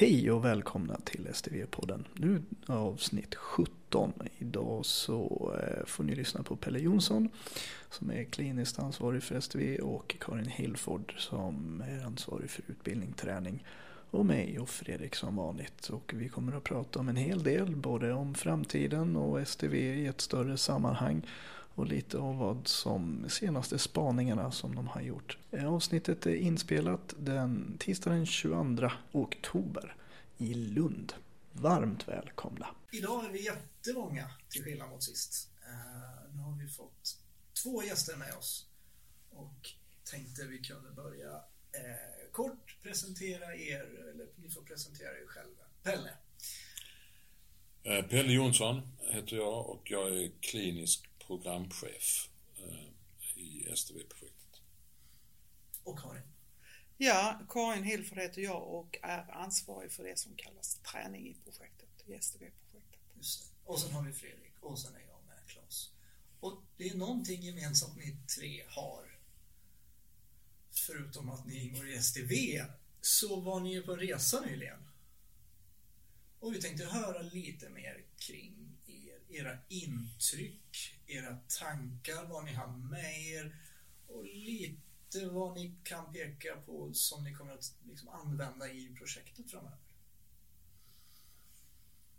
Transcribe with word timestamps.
Hej 0.00 0.30
och 0.30 0.44
välkomna 0.44 0.96
till 1.04 1.28
STV-podden. 1.32 2.04
Nu 2.14 2.42
avsnitt 2.66 3.34
17. 3.34 4.12
Idag 4.38 4.86
så 4.86 5.52
eh, 5.62 5.86
får 5.86 6.04
ni 6.04 6.14
lyssna 6.14 6.42
på 6.42 6.56
Pelle 6.56 6.78
Jonsson 6.78 7.28
som 7.90 8.10
är 8.10 8.24
kliniskt 8.24 8.78
ansvarig 8.78 9.22
för 9.22 9.40
STV 9.40 9.78
och 9.78 10.16
Karin 10.20 10.46
Hillford 10.46 11.14
som 11.16 11.82
är 11.88 12.04
ansvarig 12.04 12.50
för 12.50 12.62
utbildning, 12.68 13.12
träning 13.12 13.64
och 14.10 14.26
mig 14.26 14.58
och 14.58 14.68
Fredrik 14.68 15.14
som 15.14 15.36
vanligt. 15.36 15.88
Och 15.88 16.12
vi 16.16 16.28
kommer 16.28 16.56
att 16.56 16.64
prata 16.64 16.98
om 16.98 17.08
en 17.08 17.16
hel 17.16 17.42
del, 17.42 17.76
både 17.76 18.12
om 18.12 18.34
framtiden 18.34 19.16
och 19.16 19.48
STV 19.48 19.78
i 19.78 20.06
ett 20.06 20.20
större 20.20 20.56
sammanhang 20.56 21.22
och 21.78 21.86
lite 21.86 22.18
av 22.18 22.36
vad 22.36 22.68
som 22.68 23.30
senaste 23.30 23.78
spaningarna 23.78 24.52
som 24.52 24.74
de 24.74 24.88
har 24.88 25.00
gjort. 25.00 25.38
Eh, 25.50 25.74
avsnittet 25.74 26.26
är 26.26 26.34
inspelat 26.34 27.14
den 27.18 27.76
tisdag 27.78 28.10
den 28.10 28.26
22 28.26 28.90
oktober 29.12 29.96
i 30.38 30.54
Lund. 30.54 31.12
Varmt 31.52 32.08
välkomna! 32.08 32.66
Idag 32.92 33.24
är 33.24 33.28
vi 33.30 33.44
jättemånga 33.44 34.30
till 34.48 34.64
skillnad 34.64 34.90
mot 34.90 35.02
sist. 35.02 35.50
Uh, 35.62 36.36
nu 36.36 36.42
har 36.42 36.58
vi 36.62 36.68
fått 36.68 37.18
två 37.62 37.82
gäster 37.82 38.16
med 38.16 38.34
oss 38.34 38.66
och 39.30 39.70
tänkte 40.10 40.44
vi 40.44 40.58
kunde 40.58 40.90
börja 40.90 41.30
uh, 41.30 42.32
kort 42.32 42.76
presentera 42.82 43.54
er, 43.56 44.10
eller 44.12 44.26
ni 44.36 44.50
får 44.50 44.62
presentera 44.62 45.10
er 45.10 45.26
själva. 45.26 45.62
Pelle? 45.82 46.10
Pelle 48.08 48.32
Jonsson 48.32 48.82
heter 49.10 49.36
jag 49.36 49.70
och 49.70 49.90
jag 49.90 50.08
är 50.08 50.30
klinisk 50.40 51.08
programchef 51.28 52.30
eh, 52.56 53.38
i 53.38 53.66
STV-projektet. 53.76 54.60
Och 55.84 55.98
Karin? 55.98 56.22
Ja, 56.96 57.40
Karin 57.48 57.84
Hilford 57.84 58.18
heter 58.18 58.42
jag 58.42 58.62
och 58.62 58.98
är 59.02 59.30
ansvarig 59.30 59.92
för 59.92 60.04
det 60.04 60.18
som 60.18 60.34
kallas 60.36 60.74
träning 60.74 61.28
i 61.28 61.34
projektet, 61.44 61.88
i 62.06 62.14
STV-projektet. 62.14 63.00
Och 63.64 63.80
sen 63.80 63.92
har 63.92 64.02
vi 64.02 64.12
Fredrik 64.12 64.52
och 64.60 64.78
sen 64.78 64.94
är 64.94 65.00
jag 65.00 65.24
med, 65.26 65.46
Claes. 65.46 65.90
Och 66.40 66.62
det 66.76 66.88
är 66.88 66.96
någonting 66.96 67.42
gemensamt 67.42 67.96
ni 67.96 68.16
tre 68.36 68.64
har. 68.68 69.18
Förutom 70.70 71.30
att 71.30 71.46
ni 71.46 71.58
ingår 71.58 71.88
i 71.88 72.02
STV 72.02 72.64
så 73.00 73.40
var 73.40 73.60
ni 73.60 73.72
ju 73.72 73.82
på 73.82 73.92
en 73.92 73.98
resa 73.98 74.40
nyligen. 74.40 74.88
Och 76.40 76.54
vi 76.54 76.60
tänkte 76.60 76.84
höra 76.84 77.22
lite 77.22 77.68
mer 77.68 78.04
kring 78.16 78.67
era 79.30 79.58
intryck, 79.68 81.00
era 81.06 81.36
tankar, 81.60 82.28
vad 82.28 82.44
ni 82.44 82.52
har 82.52 82.68
med 82.68 83.28
er 83.28 83.56
och 84.06 84.24
lite 84.24 85.26
vad 85.30 85.54
ni 85.54 85.74
kan 85.84 86.12
peka 86.12 86.56
på 86.66 86.92
som 86.94 87.24
ni 87.24 87.34
kommer 87.34 87.52
att 87.52 87.74
liksom 87.88 88.08
använda 88.08 88.72
i 88.72 88.94
projektet 88.98 89.50
framöver. 89.50 89.78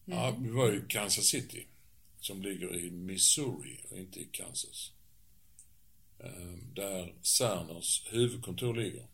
Mm. 0.05 0.19
Ja, 0.19 0.35
vi 0.39 0.49
var 0.49 0.71
i 0.73 0.81
Kansas 0.87 1.25
City 1.25 1.67
som 2.19 2.41
ligger 2.41 2.75
i 2.75 2.91
Missouri 2.91 3.85
och 3.89 3.97
inte 3.97 4.19
i 4.19 4.25
Kansas. 4.25 4.91
Ehm, 6.19 6.73
där 6.73 7.15
Cerners 7.21 8.13
huvudkontor 8.13 8.75
ligger. 8.75 9.07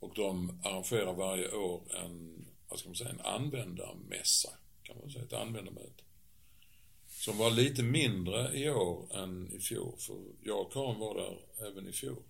Och 0.00 0.14
de 0.14 0.60
arrangerar 0.64 1.14
varje 1.14 1.52
år 1.52 1.82
en, 1.96 2.46
vad 2.68 2.78
ska 2.78 2.88
man 2.88 2.96
säga, 2.96 3.10
en 3.10 3.20
användarmässa, 3.20 4.50
kan 4.82 4.98
man 4.98 5.10
säga, 5.10 5.24
ett 5.24 5.32
användarmöte. 5.32 6.02
Som 7.20 7.38
var 7.38 7.50
lite 7.50 7.82
mindre 7.82 8.58
i 8.58 8.70
år 8.70 9.16
än 9.16 9.52
i 9.52 9.60
fjol. 9.60 9.96
För 9.98 10.16
jag 10.42 10.60
och 10.60 10.72
Karin 10.72 10.98
var 10.98 11.14
där 11.14 11.66
även 11.66 11.88
i 11.88 11.92
fjol. 11.92 12.22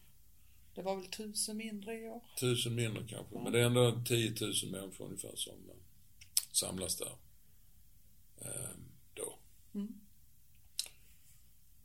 Det 0.75 0.83
var 0.83 0.97
väl 0.97 1.07
tusen 1.07 1.57
mindre 1.57 1.95
i 1.95 2.09
år? 2.09 2.23
Tusen 2.41 2.75
mindre 2.75 3.07
kanske. 3.09 3.35
Mm. 3.35 3.45
Men 3.45 3.53
det 3.53 3.61
är 3.61 3.65
ändå 3.65 4.03
10 4.07 4.35
000 4.41 4.53
människor 4.71 5.05
ungefär 5.05 5.37
som 5.37 5.53
eh, 5.53 5.77
samlas 6.53 6.97
där. 6.97 7.13
Eh, 8.41 8.71
då. 9.15 9.39
Mm. 9.75 10.01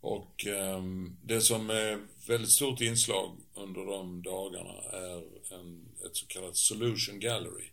Och 0.02 0.48
eh, 0.48 0.84
det 1.24 1.42
som 1.42 1.70
är 1.70 2.08
väldigt 2.28 2.52
stort 2.52 2.82
inslag 2.82 3.38
under 3.54 3.86
de 3.86 4.24
dagarna 4.24 4.82
är 4.84 5.24
en, 5.54 5.90
ett 6.06 6.16
så 6.16 6.28
kallat 6.28 6.58
solution 6.58 7.20
gallery. 7.20 7.70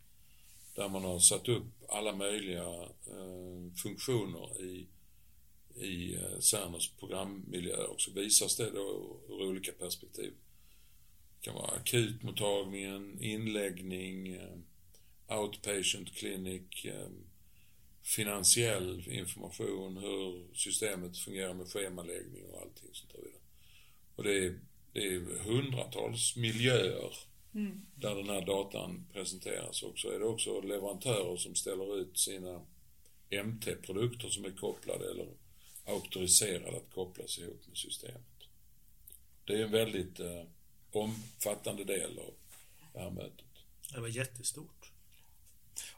Där 0.75 0.89
man 0.89 1.05
har 1.05 1.19
satt 1.19 1.49
upp 1.49 1.67
alla 1.89 2.13
möjliga 2.13 2.83
eh, 3.07 3.75
funktioner 3.83 4.63
i 4.63 4.89
i 5.77 6.15
eh, 6.15 6.39
Cerners 6.41 6.91
programmiljö 6.91 7.77
och 7.77 8.01
så 8.01 8.11
visas 8.11 8.57
det 8.57 8.71
då 8.71 9.21
ur 9.29 9.43
olika 9.43 9.73
perspektiv. 9.73 10.33
Det 11.35 11.45
kan 11.45 11.55
vara 11.55 11.77
akutmottagningen, 11.77 13.23
inläggning, 13.23 14.33
eh, 14.33 14.59
outpatient 15.39 16.15
clinic, 16.15 16.85
eh, 16.85 17.09
finansiell 18.03 19.09
information, 19.09 19.97
hur 19.97 20.55
systemet 20.55 21.19
fungerar 21.19 21.55
med 21.55 21.67
schemaläggning 21.67 22.45
och 22.45 22.61
allting 22.63 22.89
sånt 22.93 23.13
där. 23.13 23.23
Och 24.17 24.25
det 24.25 24.45
är, 24.45 24.61
det 24.93 25.07
är 25.07 25.45
hundratals 25.45 26.37
miljöer 26.37 27.15
mm. 27.55 27.87
där 27.95 28.15
den 28.15 28.29
här 28.29 28.47
datan 28.47 29.07
presenteras 29.13 29.83
och 29.83 29.99
så 29.99 30.11
är 30.11 30.19
det 30.19 30.25
också 30.25 30.61
leverantörer 30.61 31.37
som 31.37 31.55
ställer 31.55 32.01
ut 32.01 32.19
sina 32.19 32.61
MT-produkter 33.45 34.29
som 34.29 34.45
är 34.45 34.51
kopplade 34.51 35.11
eller 35.11 35.29
auktoriserad 35.87 36.75
att 36.75 36.91
kopplas 36.95 37.39
ihop 37.39 37.67
med 37.69 37.77
systemet. 37.77 38.23
Det 39.45 39.53
är 39.53 39.65
en 39.65 39.71
väldigt 39.71 40.21
eh, 40.21 40.43
omfattande 40.93 41.85
del 41.85 42.19
av 42.19 42.35
det 42.93 43.01
här 43.01 43.11
mötet. 43.11 43.45
Det 43.95 44.01
var 44.01 44.09
jättestort. 44.09 44.93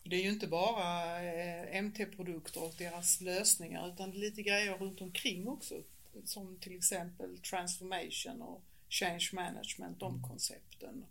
Det 0.05 0.17
är 0.17 0.23
ju 0.23 0.31
inte 0.31 0.47
bara 0.47 1.23
eh, 1.23 1.83
MT-produkter 1.83 2.63
och 2.63 2.75
deras 2.79 3.21
lösningar 3.21 3.89
utan 3.89 4.11
lite 4.11 4.43
grejer 4.43 4.79
runt 4.79 5.01
omkring 5.01 5.49
också. 5.49 5.83
Som 6.25 6.59
till 6.59 6.77
exempel 6.77 7.39
transformation 7.39 8.43
och 8.43 8.63
change 8.89 9.31
management, 9.33 10.01
de 10.01 10.23
koncepten. 10.23 11.07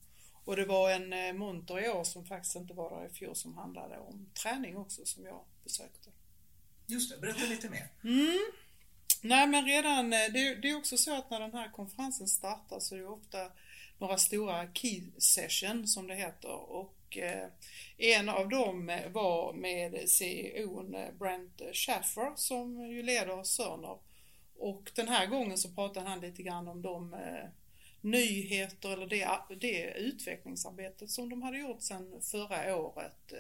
Och 0.46 0.56
det 0.56 0.66
var 0.66 0.92
en 0.92 1.14
eh, 1.14 1.34
monter 1.34 1.86
i 1.86 1.90
år 1.90 2.04
som 2.04 2.26
faktiskt 2.26 2.56
inte 2.56 2.74
var 2.74 3.00
där 3.00 3.06
i 3.06 3.10
fjol 3.10 3.36
som 3.36 3.58
handlade 3.58 3.98
om 3.98 4.30
träning 4.44 4.78
också 4.78 5.06
som 5.06 5.26
jag 5.26 5.44
besökte. 5.64 6.10
Just 6.88 7.12
det, 7.12 7.22
berätta 7.22 7.46
lite 7.46 7.70
mer. 7.70 7.88
Mm. 8.04 8.40
Nej 9.26 9.48
men 9.48 9.66
redan, 9.66 10.14
eh, 10.14 10.20
det, 10.34 10.56
det, 10.56 10.70
är 10.70 10.78
också 10.78 10.98
så 10.98 11.16
att 11.16 11.30
när 11.30 11.40
den 11.40 11.54
här 11.54 11.72
konferensen 11.72 12.28
startar 12.28 12.80
så 12.80 12.96
är 12.96 13.00
det 13.00 13.08
ofta 13.08 13.52
några 13.98 14.18
stora 14.18 14.74
key 14.74 15.04
session 15.18 15.88
som 15.88 16.08
det 16.08 16.16
heter. 16.16 16.72
Och 16.72 17.18
eh, 17.18 17.48
en 17.98 18.30
av 18.30 18.50
dem 18.50 18.90
eh, 18.90 19.10
var 19.12 19.54
med 19.54 20.10
CEOn 20.10 20.96
Brent 21.20 21.62
Schaffer 21.74 22.34
som 22.36 22.92
ju 22.92 23.04
leder 23.04 23.44
Sörner 23.44 23.98
och 24.60 24.92
den 24.96 25.08
här 25.08 25.26
gången 25.26 25.58
så 25.58 25.70
pratade 25.70 26.10
han 26.10 26.20
lite 26.20 26.44
grann 26.44 26.68
om 26.68 26.82
de 26.82 27.16
nyheter 28.02 28.90
eller 28.90 29.08
det, 29.08 29.56
det 29.62 29.94
utvecklingsarbetet 29.98 31.12
som 31.12 31.30
de 31.30 31.42
hade 31.42 31.60
gjort 31.60 31.82
sedan 31.82 32.22
förra 32.22 32.76
året 32.76 33.34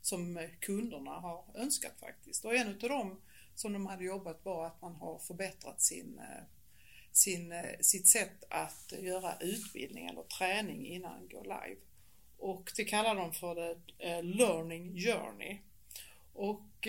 som 0.00 0.48
kunderna 0.60 1.10
har 1.10 1.44
önskat 1.54 2.00
faktiskt. 2.00 2.44
Och 2.44 2.54
en 2.54 2.68
utav 2.68 2.90
dem 2.90 3.20
som 3.54 3.72
de 3.72 3.86
hade 3.86 4.04
jobbat 4.04 4.44
på, 4.44 4.62
att 4.62 4.82
man 4.82 4.94
har 4.94 5.18
förbättrat 5.18 5.82
sin, 5.82 6.18
eh, 6.18 6.44
sin, 7.12 7.52
eh, 7.52 7.78
sitt 7.80 8.08
sätt 8.08 8.44
att 8.50 8.92
göra 9.00 9.36
utbildning 9.40 10.06
eller 10.06 10.22
träning 10.22 10.86
innan 10.86 11.28
gå 11.28 11.42
live. 11.42 11.80
Och 12.38 12.72
det 12.76 12.84
kallar 12.84 13.14
de 13.14 13.32
för 13.32 13.54
det 13.54 13.76
eh, 13.98 14.22
Learning 14.22 15.00
Journey. 15.00 15.58
Och 16.36 16.86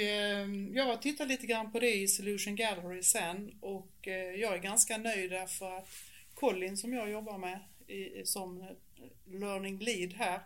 jag 0.74 0.86
har 0.86 0.98
tittat 0.98 1.28
lite 1.28 1.48
grann 1.48 1.72
på 1.72 1.80
det 1.80 1.96
i 1.96 2.08
Solution 2.08 2.56
Gallery 2.56 3.04
sen 3.04 3.58
och 3.62 4.08
jag 4.38 4.54
är 4.54 4.58
ganska 4.58 4.98
nöjd 4.98 5.31
därför 5.31 5.78
att 5.78 5.90
Colin 6.34 6.78
som 6.78 6.94
jag 6.94 7.09
jobbar 7.09 7.38
med 7.38 7.59
som 8.24 8.75
Learning 9.25 9.80
Lead 9.80 10.14
här, 10.14 10.40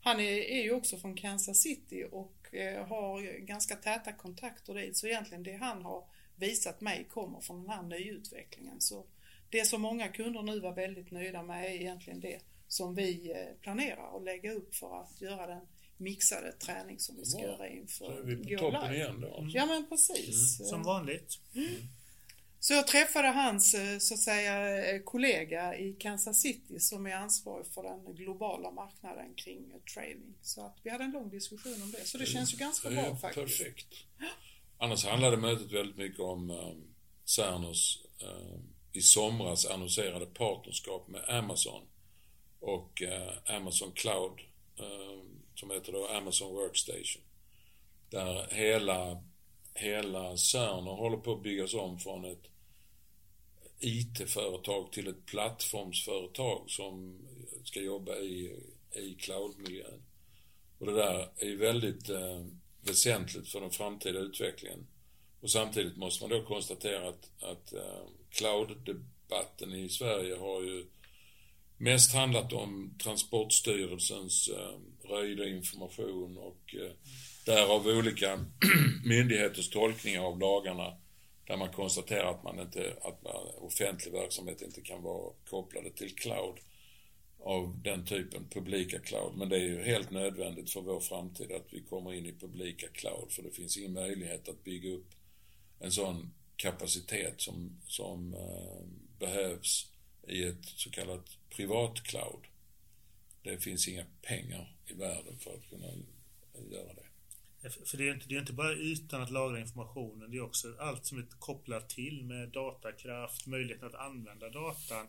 han 0.00 0.20
är, 0.20 0.32
är 0.32 0.62
ju 0.62 0.72
också 0.72 0.98
från 0.98 1.16
Kansas 1.16 1.58
City 1.58 2.04
och 2.10 2.41
har 2.86 3.38
ganska 3.38 3.76
täta 3.76 4.12
kontakter 4.12 4.74
dit 4.74 4.96
så 4.96 5.06
egentligen 5.06 5.42
det 5.42 5.56
han 5.56 5.82
har 5.82 6.04
visat 6.36 6.80
mig 6.80 7.06
kommer 7.10 7.40
från 7.40 7.60
den 7.62 7.70
här 7.70 7.82
nyutvecklingen. 7.82 8.80
Så 8.80 9.04
det 9.50 9.64
som 9.64 9.82
många 9.82 10.08
kunder 10.08 10.42
nu 10.42 10.60
var 10.60 10.72
väldigt 10.72 11.10
nöjda 11.10 11.42
med 11.42 11.64
är 11.64 11.70
egentligen 11.70 12.20
det 12.20 12.40
som 12.68 12.94
vi 12.94 13.30
eh, 13.30 13.60
planerar 13.60 14.16
att 14.16 14.24
lägga 14.24 14.52
upp 14.52 14.74
för 14.74 15.00
att 15.00 15.20
göra 15.20 15.46
den 15.46 15.66
mixade 15.96 16.52
träning 16.52 16.98
som 16.98 17.16
vi 17.16 17.24
ska 17.24 17.40
ja, 17.40 17.46
göra 17.46 17.68
inför 17.68 18.04
Så 18.04 18.12
är 18.12 18.22
vi 18.22 18.56
på 18.56 18.60
toppen 18.60 18.94
igen 18.94 19.20
då? 19.20 19.36
Mm. 19.36 19.50
Ja 19.50 19.66
men 19.66 19.88
precis. 19.88 20.60
Mm. 20.60 20.68
Som 20.68 20.82
vanligt. 20.82 21.38
Mm. 21.54 21.68
Så 22.64 22.72
jag 22.72 22.86
träffade 22.86 23.28
hans 23.28 23.74
eh, 23.74 23.98
så 23.98 24.14
att 24.14 24.20
säga 24.20 24.84
eh, 24.94 25.02
kollega 25.02 25.78
i 25.78 25.92
Kansas 25.92 26.40
City 26.40 26.80
som 26.80 27.06
är 27.06 27.14
ansvarig 27.14 27.66
för 27.66 27.82
den 27.82 28.14
globala 28.14 28.70
marknaden 28.70 29.34
kring 29.34 29.72
training. 29.94 30.34
Så 30.42 30.66
att 30.66 30.78
vi 30.82 30.90
hade 30.90 31.04
en 31.04 31.10
lång 31.10 31.30
diskussion 31.30 31.82
om 31.82 31.90
det. 31.90 32.04
Så 32.04 32.18
det, 32.18 32.24
det 32.24 32.30
känns 32.30 32.54
ju 32.54 32.58
ganska 32.58 32.90
bra 32.90 33.00
är 33.00 33.14
faktiskt. 33.14 33.58
Perfekt. 33.58 33.94
Annars 34.78 35.04
handlade 35.04 35.36
mötet 35.36 35.72
väldigt 35.72 35.96
mycket 35.96 36.20
om 36.20 36.50
um, 36.50 36.94
i 38.92 39.00
somras 39.00 39.66
annonserade 39.66 40.26
partnerskap 40.26 41.08
med 41.08 41.24
Amazon 41.28 41.82
och 42.60 43.02
uh, 43.02 43.56
Amazon 43.56 43.92
Cloud 43.92 44.40
som 45.54 45.70
heter 45.70 45.92
då 45.92 46.08
Amazon 46.08 46.54
Workstation. 46.54 47.22
Där 48.10 48.46
hela, 48.50 49.22
hela 49.74 50.36
Cerner 50.36 50.90
håller 50.90 51.16
på 51.16 51.32
att 51.32 51.42
byggas 51.42 51.74
om 51.74 51.98
från 51.98 52.24
ett 52.24 52.46
IT-företag 53.78 54.92
till 54.92 55.08
ett 55.08 55.26
plattformsföretag 55.26 56.70
som 56.70 57.18
ska 57.64 57.80
jobba 57.80 58.16
i, 58.16 58.56
i 58.94 59.14
cloudmiljön. 59.14 60.02
Och 60.78 60.86
det 60.86 60.92
där 60.94 61.28
är 61.36 61.46
ju 61.46 61.56
väldigt 61.56 62.08
eh, 62.08 62.46
väsentligt 62.80 63.48
för 63.48 63.60
den 63.60 63.70
framtida 63.70 64.18
utvecklingen. 64.18 64.86
Och 65.40 65.50
samtidigt 65.50 65.96
måste 65.96 66.24
man 66.24 66.30
då 66.30 66.44
konstatera 66.44 67.08
att, 67.08 67.42
att 67.42 67.72
eh, 67.72 68.06
cloud-debatten 68.30 69.74
i 69.74 69.88
Sverige 69.88 70.36
har 70.36 70.62
ju 70.62 70.86
mest 71.76 72.14
handlat 72.14 72.52
om 72.52 72.98
Transportstyrelsens 73.02 74.48
eh, 74.48 75.08
röjda 75.08 75.48
information 75.48 76.38
och 76.38 76.74
eh, 76.74 76.92
därav 77.44 77.86
olika 77.86 78.44
myndigheters 79.04 79.70
tolkningar 79.70 80.22
av 80.22 80.38
lagarna 80.38 80.96
där 81.46 81.56
man 81.56 81.72
konstaterar 81.72 82.30
att 82.30 82.42
man 82.42 82.60
inte, 82.60 82.96
att 83.02 83.22
man, 83.22 83.46
offentlig 83.58 84.12
verksamhet 84.12 84.62
inte 84.62 84.80
kan 84.80 85.02
vara 85.02 85.32
kopplade 85.50 85.90
till 85.90 86.14
cloud 86.14 86.58
av 87.38 87.80
den 87.82 88.06
typen, 88.06 88.48
publika 88.50 88.98
cloud. 88.98 89.36
Men 89.36 89.48
det 89.48 89.56
är 89.56 89.60
ju 89.60 89.82
helt 89.82 90.10
nödvändigt 90.10 90.70
för 90.70 90.80
vår 90.80 91.00
framtid 91.00 91.52
att 91.52 91.66
vi 91.70 91.82
kommer 91.82 92.12
in 92.12 92.26
i 92.26 92.32
publika 92.32 92.86
cloud 92.88 93.32
för 93.32 93.42
det 93.42 93.50
finns 93.50 93.76
ingen 93.76 93.92
möjlighet 93.92 94.48
att 94.48 94.64
bygga 94.64 94.90
upp 94.90 95.10
en 95.80 95.92
sån 95.92 96.34
kapacitet 96.56 97.40
som, 97.40 97.80
som 97.86 98.34
eh, 98.34 98.86
behövs 99.18 99.92
i 100.28 100.44
ett 100.44 100.64
så 100.64 100.90
kallat 100.90 101.26
privat 101.50 102.02
cloud. 102.02 102.46
Det 103.42 103.58
finns 103.58 103.88
inga 103.88 104.04
pengar 104.22 104.76
i 104.86 104.94
världen 104.94 105.38
för 105.38 105.54
att 105.54 105.70
kunna 105.70 105.86
göra 106.70 106.94
det. 106.94 107.11
För 107.62 107.96
det 107.96 108.08
är, 108.08 108.14
inte, 108.14 108.26
det 108.28 108.34
är 108.34 108.40
inte 108.40 108.52
bara 108.52 108.72
ytan 108.72 109.22
att 109.22 109.30
lagra 109.30 109.60
informationen, 109.60 110.30
det 110.30 110.36
är 110.36 110.42
också 110.42 110.74
allt 110.80 111.06
som 111.06 111.18
är 111.18 111.26
kopplat 111.38 111.88
till 111.88 112.24
med 112.24 112.48
datakraft, 112.48 113.46
möjligheten 113.46 113.88
att 113.88 113.94
använda 113.94 114.48
datan. 114.48 115.06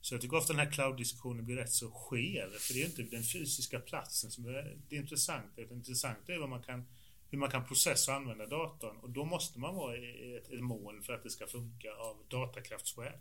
Så 0.00 0.14
jag 0.14 0.20
tycker 0.20 0.36
ofta 0.36 0.52
den 0.52 0.66
här 0.66 0.72
cloud-diskussionen 0.72 1.44
blir 1.44 1.56
rätt 1.56 1.72
så 1.72 1.90
skev, 1.90 2.50
för 2.50 2.74
det 2.74 2.82
är 2.82 2.86
inte 2.86 3.02
den 3.02 3.22
fysiska 3.22 3.80
platsen 3.80 4.30
som 4.30 4.44
är 4.46 4.76
det 4.88 4.96
intressanta, 4.96 5.60
utan 5.60 5.68
det 5.68 5.74
intressanta 5.74 6.32
är 6.32 6.38
vad 6.38 6.48
man 6.48 6.62
kan, 6.62 6.86
hur 7.30 7.38
man 7.38 7.50
kan 7.50 7.66
processa 7.66 8.12
och 8.12 8.16
använda 8.16 8.46
datorn. 8.46 8.96
Och 8.96 9.10
då 9.10 9.24
måste 9.24 9.58
man 9.58 9.74
vara 9.74 9.96
ett, 9.96 10.52
ett 10.52 10.62
mål 10.62 11.02
för 11.02 11.12
att 11.12 11.22
det 11.22 11.30
ska 11.30 11.46
funka 11.46 11.88
av 11.92 12.16
datakraftsskäl. 12.28 13.12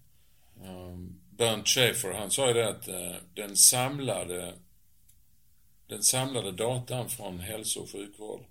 Um, 0.55 1.21
Bernd 1.31 1.67
Schaefer, 1.67 2.13
han 2.13 2.31
sa 2.31 2.47
ju 2.47 2.53
det 2.53 2.69
att 2.69 2.87
uh, 2.87 3.15
den 3.33 3.57
samlade 3.57 4.53
den 5.91 6.03
samlade 6.03 6.51
datan 6.51 7.09
från 7.09 7.39
hälso 7.39 7.79
och 7.79 7.91
sjukvård 7.91 8.45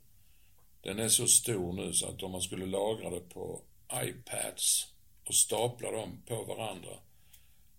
den 0.82 0.98
är 0.98 1.08
så 1.08 1.26
stor 1.26 1.72
nu 1.72 1.92
så 1.92 2.08
att 2.08 2.22
om 2.22 2.32
man 2.32 2.42
skulle 2.42 2.66
lagra 2.66 3.10
det 3.10 3.20
på 3.20 3.62
iPads 3.94 4.86
och 5.24 5.34
stapla 5.34 5.90
dem 5.90 6.22
på 6.26 6.44
varandra 6.44 6.98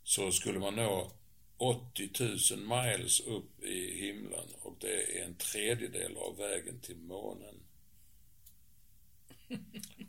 så 0.03 0.31
skulle 0.31 0.59
man 0.59 0.75
nå 0.75 1.11
80 1.57 2.09
000 2.19 2.37
miles 2.59 3.19
upp 3.19 3.63
i 3.63 4.05
himlen 4.05 4.47
och 4.61 4.75
det 4.79 5.19
är 5.19 5.25
en 5.25 5.35
tredjedel 5.35 6.17
av 6.17 6.37
vägen 6.37 6.79
till 6.81 6.97
månen. 6.97 7.55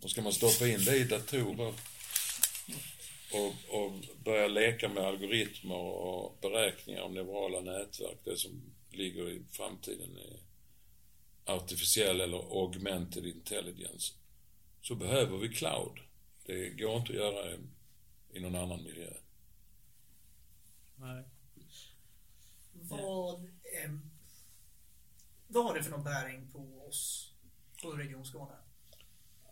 Och 0.03 0.11
ska 0.11 0.23
man 0.23 0.33
stoppa 0.33 0.67
in 0.67 0.85
det 0.85 0.97
i 0.97 1.05
datorer 1.05 1.75
och, 3.33 3.55
och 3.69 3.93
börja 4.25 4.47
leka 4.47 4.89
med 4.89 5.05
algoritmer 5.05 5.77
och 5.77 6.39
beräkningar 6.41 7.01
av 7.01 7.13
neurala 7.13 7.61
nätverk, 7.61 8.19
det 8.25 8.37
som 8.37 8.72
ligger 8.97 9.31
i 9.31 9.43
framtiden 9.50 10.19
i 10.19 10.41
artificiell 11.44 12.21
eller 12.21 12.62
augmented 12.62 13.27
intelligence, 13.27 14.15
så 14.81 14.94
behöver 14.94 15.39
vi 15.39 15.49
cloud. 15.49 16.00
Det 16.47 16.71
går 16.71 16.97
inte 16.97 17.12
att 17.12 17.19
göra 17.19 17.50
i, 17.50 17.59
i 18.33 18.41
någon 18.41 18.55
annan 18.55 18.83
miljö. 18.83 19.12
Nej. 20.97 21.25
Vad, 22.73 23.44
eh, 23.44 23.91
vad 25.49 25.65
har 25.65 25.75
det 25.75 25.83
för 25.83 25.91
någon 25.91 26.05
bäring 26.05 26.50
på 26.53 26.87
oss, 26.89 27.33
på 27.83 27.91
Region 27.91 28.25
Skåne? 28.25 28.55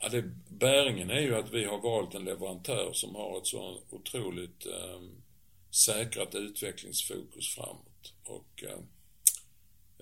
Ja, 0.00 0.08
det, 0.08 0.22
bäringen 0.48 1.10
är 1.10 1.20
ju 1.20 1.36
att 1.36 1.50
vi 1.50 1.64
har 1.64 1.78
valt 1.78 2.14
en 2.14 2.24
leverantör 2.24 2.92
som 2.92 3.14
har 3.14 3.38
ett 3.38 3.46
så 3.46 3.82
otroligt 3.90 4.66
eh, 4.66 5.00
säkrat 5.70 6.34
utvecklingsfokus 6.34 7.54
framåt. 7.54 8.14
Och 8.24 8.64
eh, 8.64 8.78
Eh, 8.78 8.84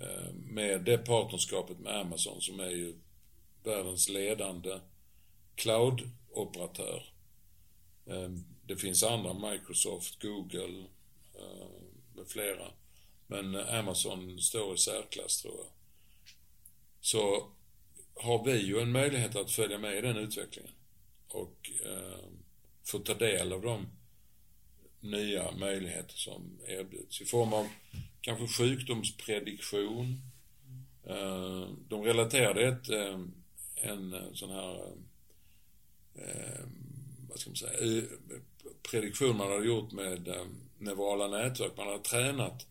Eh, 0.00 0.32
med 0.34 0.84
det 0.84 0.98
partnerskapet 0.98 1.78
med 1.78 1.96
Amazon 1.96 2.40
som 2.40 2.60
är 2.60 2.70
ju 2.70 2.94
världens 3.64 4.08
ledande 4.08 4.80
cloud-operatör. 5.56 7.12
Eh, 8.06 8.30
det 8.66 8.76
finns 8.76 9.02
andra, 9.02 9.50
Microsoft, 9.50 10.22
Google 10.22 10.84
eh, 11.34 11.68
med 12.14 12.28
flera. 12.28 12.72
Men 13.26 13.56
Amazon 13.56 14.38
står 14.38 14.74
i 14.74 14.78
särklass 14.78 15.42
tror 15.42 15.54
jag. 15.56 15.72
Så 17.00 17.50
har 18.14 18.44
vi 18.44 18.58
ju 18.58 18.80
en 18.80 18.92
möjlighet 18.92 19.36
att 19.36 19.50
följa 19.50 19.78
med 19.78 19.98
i 19.98 20.00
den 20.00 20.16
utvecklingen 20.16 20.72
och 21.28 21.70
få 22.84 22.98
ta 22.98 23.14
del 23.14 23.52
av 23.52 23.62
de 23.62 23.86
nya 25.00 25.52
möjligheter 25.52 26.16
som 26.16 26.60
erbjuds 26.66 27.20
i 27.20 27.24
form 27.24 27.52
av 27.52 27.66
kanske 28.28 28.62
sjukdomsprediktion. 28.62 30.20
Eh, 31.06 31.68
de 31.88 32.02
relaterade 32.02 32.68
ett, 32.68 32.88
eh, 32.90 33.20
en 33.76 34.14
eh, 34.14 34.32
sån 34.32 34.50
här, 34.50 34.92
vad 37.28 37.38
ska 37.38 37.50
man 37.50 37.56
säga, 37.56 38.02
prediktion 38.90 39.36
man 39.36 39.50
hade 39.50 39.66
gjort 39.66 39.92
med 39.92 40.28
neurala 40.78 41.28
nätverk. 41.28 41.72
Man 41.76 41.86
hade 41.86 41.98
tränat 41.98 42.66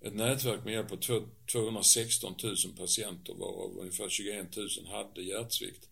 ett 0.00 0.14
nätverk 0.14 0.64
med 0.64 0.74
hjälp 0.74 0.92
av 0.92 1.26
216 1.52 2.34
000 2.42 2.56
patienter 2.76 3.34
varav 3.34 3.78
ungefär 3.78 4.08
21 4.08 4.56
000 4.56 4.68
hade 4.86 5.22
hjärtsvikt. 5.22 5.88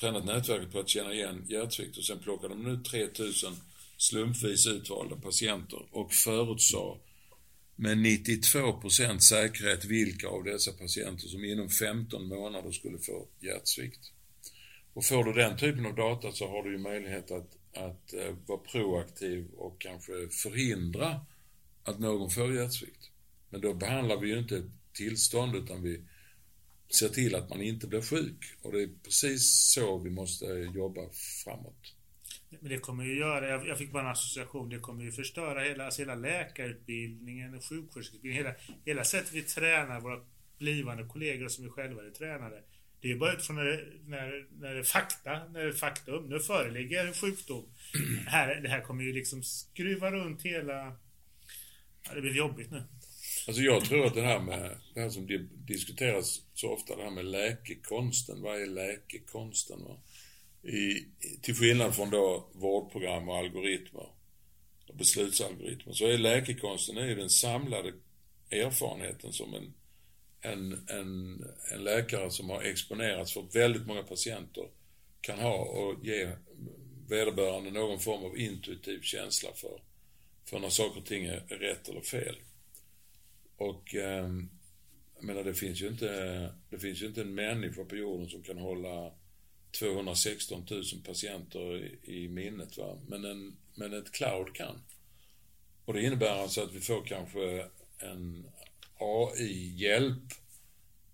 Tränat 0.00 0.24
nätverket 0.24 0.72
på 0.72 0.78
att 0.78 0.88
känna 0.88 1.14
igen 1.14 1.46
hjärtsvikt 1.48 1.98
och 1.98 2.04
sen 2.04 2.18
plockade 2.18 2.54
de 2.54 2.66
ut 2.66 2.84
3 2.84 3.08
000 3.18 3.32
slumpvis 3.96 4.66
utvalda 4.66 5.16
patienter 5.16 5.82
och 5.90 6.12
förutsade 6.12 6.98
med 7.76 7.98
92% 7.98 9.18
säkerhet 9.18 9.84
vilka 9.84 10.28
av 10.28 10.44
dessa 10.44 10.72
patienter 10.72 11.28
som 11.28 11.44
inom 11.44 11.68
15 11.68 12.28
månader 12.28 12.72
skulle 12.72 12.98
få 12.98 13.28
hjärtsvikt. 13.40 14.10
Och 14.92 15.04
får 15.04 15.24
du 15.24 15.32
den 15.32 15.58
typen 15.58 15.86
av 15.86 15.94
data 15.94 16.32
så 16.32 16.48
har 16.48 16.62
du 16.62 16.72
ju 16.72 16.78
möjlighet 16.78 17.30
att, 17.30 17.56
att 17.74 18.14
eh, 18.14 18.34
vara 18.46 18.58
proaktiv 18.58 19.50
och 19.56 19.80
kanske 19.80 20.12
förhindra 20.30 21.20
att 21.82 21.98
någon 21.98 22.30
får 22.30 22.54
hjärtsvikt. 22.54 23.10
Men 23.50 23.60
då 23.60 23.74
behandlar 23.74 24.16
vi 24.16 24.28
ju 24.28 24.38
inte 24.38 24.56
ett 24.56 24.70
tillstånd 24.92 25.56
utan 25.56 25.82
vi 25.82 26.00
ser 26.98 27.08
till 27.08 27.34
att 27.34 27.50
man 27.50 27.62
inte 27.62 27.86
blir 27.86 28.02
sjuk. 28.02 28.44
Och 28.62 28.72
det 28.72 28.82
är 28.82 28.90
precis 29.02 29.72
så 29.74 29.98
vi 29.98 30.10
måste 30.10 30.46
jobba 30.74 31.00
framåt. 31.44 31.94
Men 32.60 32.70
det 32.70 32.78
kommer 32.78 33.04
ju 33.04 33.18
göra, 33.18 33.66
jag 33.66 33.78
fick 33.78 33.92
bara 33.92 34.02
en 34.02 34.08
association, 34.08 34.68
det 34.68 34.78
kommer 34.78 35.04
ju 35.04 35.12
förstöra 35.12 35.60
hela, 35.60 35.84
alltså 35.84 36.02
hela 36.02 36.14
läkarutbildningen, 36.14 37.60
sjuksköterskeutbildningen, 37.60 38.46
hela, 38.46 38.56
hela 38.84 39.04
sättet 39.04 39.32
vi 39.32 39.42
tränar 39.42 40.00
våra 40.00 40.20
blivande 40.58 41.04
kollegor 41.04 41.48
som 41.48 41.64
vi 41.64 41.70
själva 41.70 42.02
är 42.02 42.10
tränade. 42.10 42.62
Det 43.00 43.10
är 43.10 43.16
bara 43.16 43.32
utifrån 43.32 43.56
när 43.56 43.64
det, 43.64 43.84
när, 44.06 44.46
när 44.60 44.74
det 44.74 44.80
är 44.80 44.84
fakta, 44.84 45.48
när 45.52 45.60
det 45.60 45.68
är 45.68 45.72
faktum. 45.72 46.28
Nu 46.28 46.40
föreligger 46.40 47.12
sjukdom. 47.12 47.64
Här, 48.26 48.60
det 48.60 48.68
här 48.68 48.80
kommer 48.80 49.04
ju 49.04 49.12
liksom 49.12 49.42
skruva 49.42 50.10
runt 50.10 50.42
hela... 50.42 50.96
Ja, 52.06 52.14
det 52.14 52.20
blir 52.20 52.36
jobbigt 52.36 52.70
nu. 52.70 52.82
Alltså 53.46 53.62
jag 53.62 53.84
tror 53.84 54.06
att 54.06 54.14
det 54.14 54.22
här 54.22 54.40
med, 54.40 54.76
det 54.94 55.00
här 55.00 55.10
som 55.10 55.48
diskuteras 55.66 56.40
så 56.54 56.70
ofta, 56.72 56.96
det 56.96 57.02
här 57.02 57.10
med 57.10 57.24
läkekonsten. 57.24 58.42
Vad 58.42 58.62
är 58.62 58.66
läkekonsten? 58.66 59.84
Va? 59.84 59.96
I, 60.64 61.06
till 61.42 61.54
skillnad 61.54 61.94
från 61.94 62.10
då 62.10 62.48
vårdprogram 62.52 63.28
och 63.28 63.36
algoritmer 63.36 64.08
och 64.88 64.96
beslutsalgoritmer 64.96 65.92
så 65.92 66.06
är 66.06 66.18
läkekonsten 66.18 66.98
är 66.98 67.06
ju 67.06 67.14
den 67.14 67.30
samlade 67.30 67.92
erfarenheten 68.50 69.32
som 69.32 69.54
en, 69.54 69.74
en, 70.40 70.88
en, 70.88 71.44
en 71.72 71.84
läkare 71.84 72.30
som 72.30 72.50
har 72.50 72.62
exponerats 72.62 73.32
för 73.32 73.42
väldigt 73.52 73.86
många 73.86 74.02
patienter 74.02 74.68
kan 75.20 75.38
ha 75.38 75.54
och 75.54 76.06
ge 76.06 76.30
vederbörande 77.08 77.70
någon 77.70 78.00
form 78.00 78.24
av 78.24 78.38
intuitiv 78.38 79.00
känsla 79.00 79.50
för, 79.54 79.82
för 80.44 80.58
när 80.58 80.68
saker 80.68 81.00
och 81.00 81.06
ting 81.06 81.24
är 81.24 81.40
rätt 81.40 81.88
eller 81.88 82.00
fel. 82.00 82.36
Och 83.56 83.94
eh, 83.94 84.28
jag 85.14 85.24
menar, 85.24 85.44
det 85.44 85.54
finns 85.54 85.82
ju 85.82 85.88
inte, 85.88 86.52
det 86.70 86.78
finns 86.78 87.02
ju 87.02 87.06
inte 87.06 87.20
en 87.20 87.34
människa 87.34 87.84
på 87.84 87.96
jorden 87.96 88.28
som 88.28 88.42
kan 88.42 88.58
hålla 88.58 89.12
216 89.78 90.66
000 90.70 90.82
patienter 91.04 91.76
i, 91.76 91.98
i 92.02 92.28
minnet. 92.28 92.78
Va? 92.78 92.98
Men, 93.06 93.24
en, 93.24 93.56
men 93.74 93.92
ett 93.92 94.12
cloud 94.12 94.54
kan. 94.54 94.80
Och 95.84 95.94
det 95.94 96.02
innebär 96.02 96.42
alltså 96.42 96.62
att 96.62 96.72
vi 96.72 96.80
får 96.80 97.04
kanske 97.04 97.68
en 97.98 98.50
AI-hjälp 98.98 100.32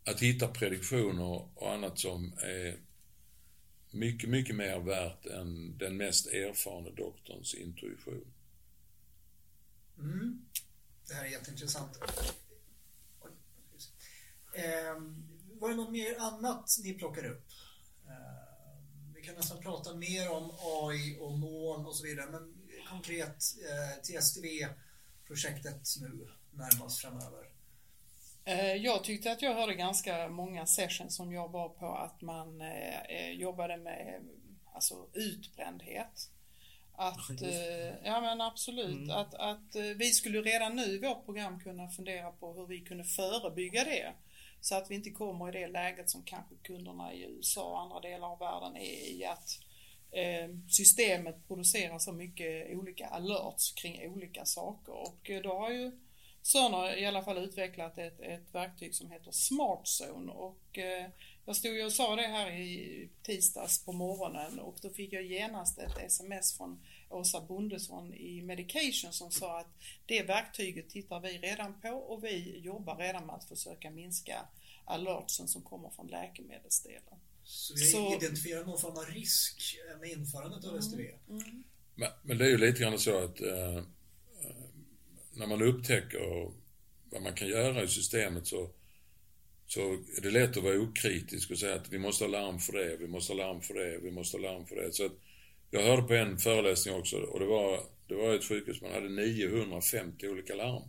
att 0.04 0.20
hitta 0.20 0.48
prediktioner 0.48 1.48
och 1.54 1.72
annat 1.72 1.98
som 1.98 2.32
är 2.38 2.78
mycket, 3.90 4.30
mycket 4.30 4.56
mer 4.56 4.80
värt 4.80 5.26
än 5.26 5.78
den 5.78 5.96
mest 5.96 6.26
erfarna 6.26 6.90
doktorns 6.90 7.54
intuition. 7.54 8.26
Mm. 9.98 10.46
Det 11.08 11.14
här 11.14 11.24
är 11.24 11.28
jätteintressant. 11.28 11.98
Eh, 14.54 14.94
var 15.60 15.68
det 15.68 15.76
något 15.76 15.92
mer 15.92 16.16
annat 16.18 16.64
ni 16.84 16.94
plockar 16.94 17.24
upp? 17.24 17.46
Eh, 18.06 18.49
kan 19.30 19.36
nästan 19.36 19.60
prata 19.60 19.94
mer 19.94 20.30
om 20.30 20.50
AI 20.60 21.18
och 21.20 21.38
moln 21.38 21.86
och 21.86 21.96
så 21.96 22.04
vidare, 22.04 22.30
men 22.30 22.54
konkret 22.88 23.36
eh, 23.70 24.02
till 24.02 24.22
STV-projektet 24.22 25.82
nu 26.00 26.28
närmast 26.50 27.00
framöver. 27.00 27.44
Eh, 28.44 28.74
jag 28.74 29.04
tyckte 29.04 29.32
att 29.32 29.42
jag 29.42 29.54
hörde 29.54 29.74
ganska 29.74 30.28
många 30.28 30.66
sessions 30.66 31.16
som 31.16 31.32
jag 31.32 31.48
var 31.48 31.68
på 31.68 31.96
att 31.96 32.20
man 32.20 32.60
eh, 32.60 33.00
eh 33.00 33.30
jobbade 33.30 33.76
med 33.76 34.20
alltså 34.74 35.08
utbrändhet. 35.12 36.30
Att, 36.92 37.42
eh, 37.42 38.04
ja 38.04 38.20
men 38.20 38.40
absolut, 38.40 38.96
mm. 38.96 39.10
att, 39.10 39.34
att 39.34 39.74
eh, 39.74 39.82
vi 39.82 40.12
skulle 40.12 40.40
redan 40.40 40.76
nu 40.76 40.82
i 40.82 40.98
vårt 40.98 41.24
program 41.24 41.60
kunna 41.60 41.88
fundera 41.88 42.30
på 42.30 42.52
hur 42.52 42.66
vi 42.66 42.80
kunde 42.80 43.04
förebygga 43.04 43.84
det. 43.84 44.12
Så 44.60 44.74
att 44.74 44.90
vi 44.90 44.94
inte 44.94 45.10
kommer 45.10 45.48
i 45.48 45.60
det 45.60 45.68
läget 45.68 46.10
som 46.10 46.22
kanske 46.22 46.54
kunderna 46.62 47.14
i 47.14 47.22
USA 47.22 47.70
och 47.70 47.80
andra 47.80 48.00
delar 48.00 48.28
av 48.28 48.38
världen 48.38 48.76
är 48.76 49.10
i 49.10 49.24
att 49.24 49.58
eh, 50.10 50.56
systemet 50.68 51.46
producerar 51.48 51.98
så 51.98 52.12
mycket 52.12 52.76
olika 52.76 53.06
alerts 53.06 53.72
kring 53.72 54.12
olika 54.12 54.44
saker 54.44 54.92
och 54.92 55.30
eh, 55.30 55.42
då 55.42 55.58
har 55.58 55.70
ju 55.70 55.92
Sörner 56.42 56.98
i 56.98 57.06
alla 57.06 57.22
fall 57.22 57.38
utvecklat 57.38 57.98
ett, 57.98 58.20
ett 58.20 58.54
verktyg 58.54 58.94
som 58.94 59.10
heter 59.10 59.30
Smartzone. 59.32 60.32
Och 60.32 60.78
eh, 60.78 61.06
jag 61.46 61.56
stod 61.56 61.74
ju 61.74 61.84
och 61.84 61.92
sa 61.92 62.16
det 62.16 62.26
här 62.26 62.50
i 62.50 63.08
tisdags 63.22 63.84
på 63.84 63.92
morgonen 63.92 64.58
och 64.58 64.76
då 64.82 64.90
fick 64.90 65.12
jag 65.12 65.22
genast 65.22 65.78
ett 65.78 65.98
sms 65.98 66.56
från 66.56 66.84
Åsa 67.10 67.40
Bondesson 67.40 68.14
i 68.14 68.42
Medication 68.42 69.12
som 69.12 69.30
sa 69.30 69.60
att 69.60 69.74
det 70.06 70.22
verktyget 70.22 70.90
tittar 70.90 71.20
vi 71.20 71.38
redan 71.38 71.80
på 71.80 71.88
och 71.88 72.24
vi 72.24 72.58
jobbar 72.58 72.96
redan 72.96 73.26
med 73.26 73.34
att 73.34 73.48
försöka 73.48 73.90
minska 73.90 74.46
alertsen 74.84 75.48
som 75.48 75.62
kommer 75.62 75.90
från 75.90 76.06
läkemedelsdelen. 76.06 77.18
Så 77.44 77.74
vi 77.74 77.80
så... 77.80 78.16
identifierar 78.16 78.64
någon 78.64 78.78
form 78.78 78.96
av 78.96 79.04
risk 79.04 79.78
med 80.00 80.10
införandet 80.10 80.64
av 80.64 80.80
STV? 80.80 81.02
Mm. 81.02 81.42
Mm. 81.42 81.64
Men, 81.94 82.10
men, 82.22 82.38
det 82.38 82.44
är 82.44 82.48
ju 82.48 82.58
lite 82.58 82.80
grann 82.80 82.98
så 82.98 83.24
att 83.24 83.40
eh, 83.40 83.84
när 85.32 85.46
man 85.46 85.62
upptäcker 85.62 86.50
vad 87.10 87.22
man 87.22 87.34
kan 87.34 87.48
göra 87.48 87.82
i 87.82 87.88
systemet 87.88 88.46
så, 88.46 88.70
så 89.66 89.80
är 89.92 90.20
det 90.22 90.30
lätt 90.30 90.56
att 90.56 90.62
vara 90.62 90.80
okritisk 90.80 91.50
och 91.50 91.58
säga 91.58 91.74
att 91.74 91.88
vi 91.88 91.98
måste 91.98 92.24
ha 92.24 92.30
larm 92.30 92.58
för 92.58 92.72
det, 92.72 92.96
vi 92.96 93.06
måste 93.06 93.32
ha 93.32 93.38
larm 93.38 93.60
för 93.60 93.74
det, 93.74 93.98
vi 93.98 94.10
måste 94.10 94.36
ha 94.36 94.42
larm 94.42 94.66
för 94.66 94.76
det. 94.76 94.92
Så 94.92 95.06
att 95.06 95.12
jag 95.70 95.82
hörde 95.82 96.02
på 96.02 96.14
en 96.14 96.38
föreläsning 96.38 96.94
också 96.94 97.16
och 97.16 97.40
det 97.40 97.46
var, 97.46 97.80
det 98.06 98.14
var 98.14 98.34
ett 98.34 98.44
sjukhus, 98.44 98.82
man 98.82 98.92
hade 98.92 99.08
950 99.08 100.28
olika 100.28 100.54
larm. 100.54 100.82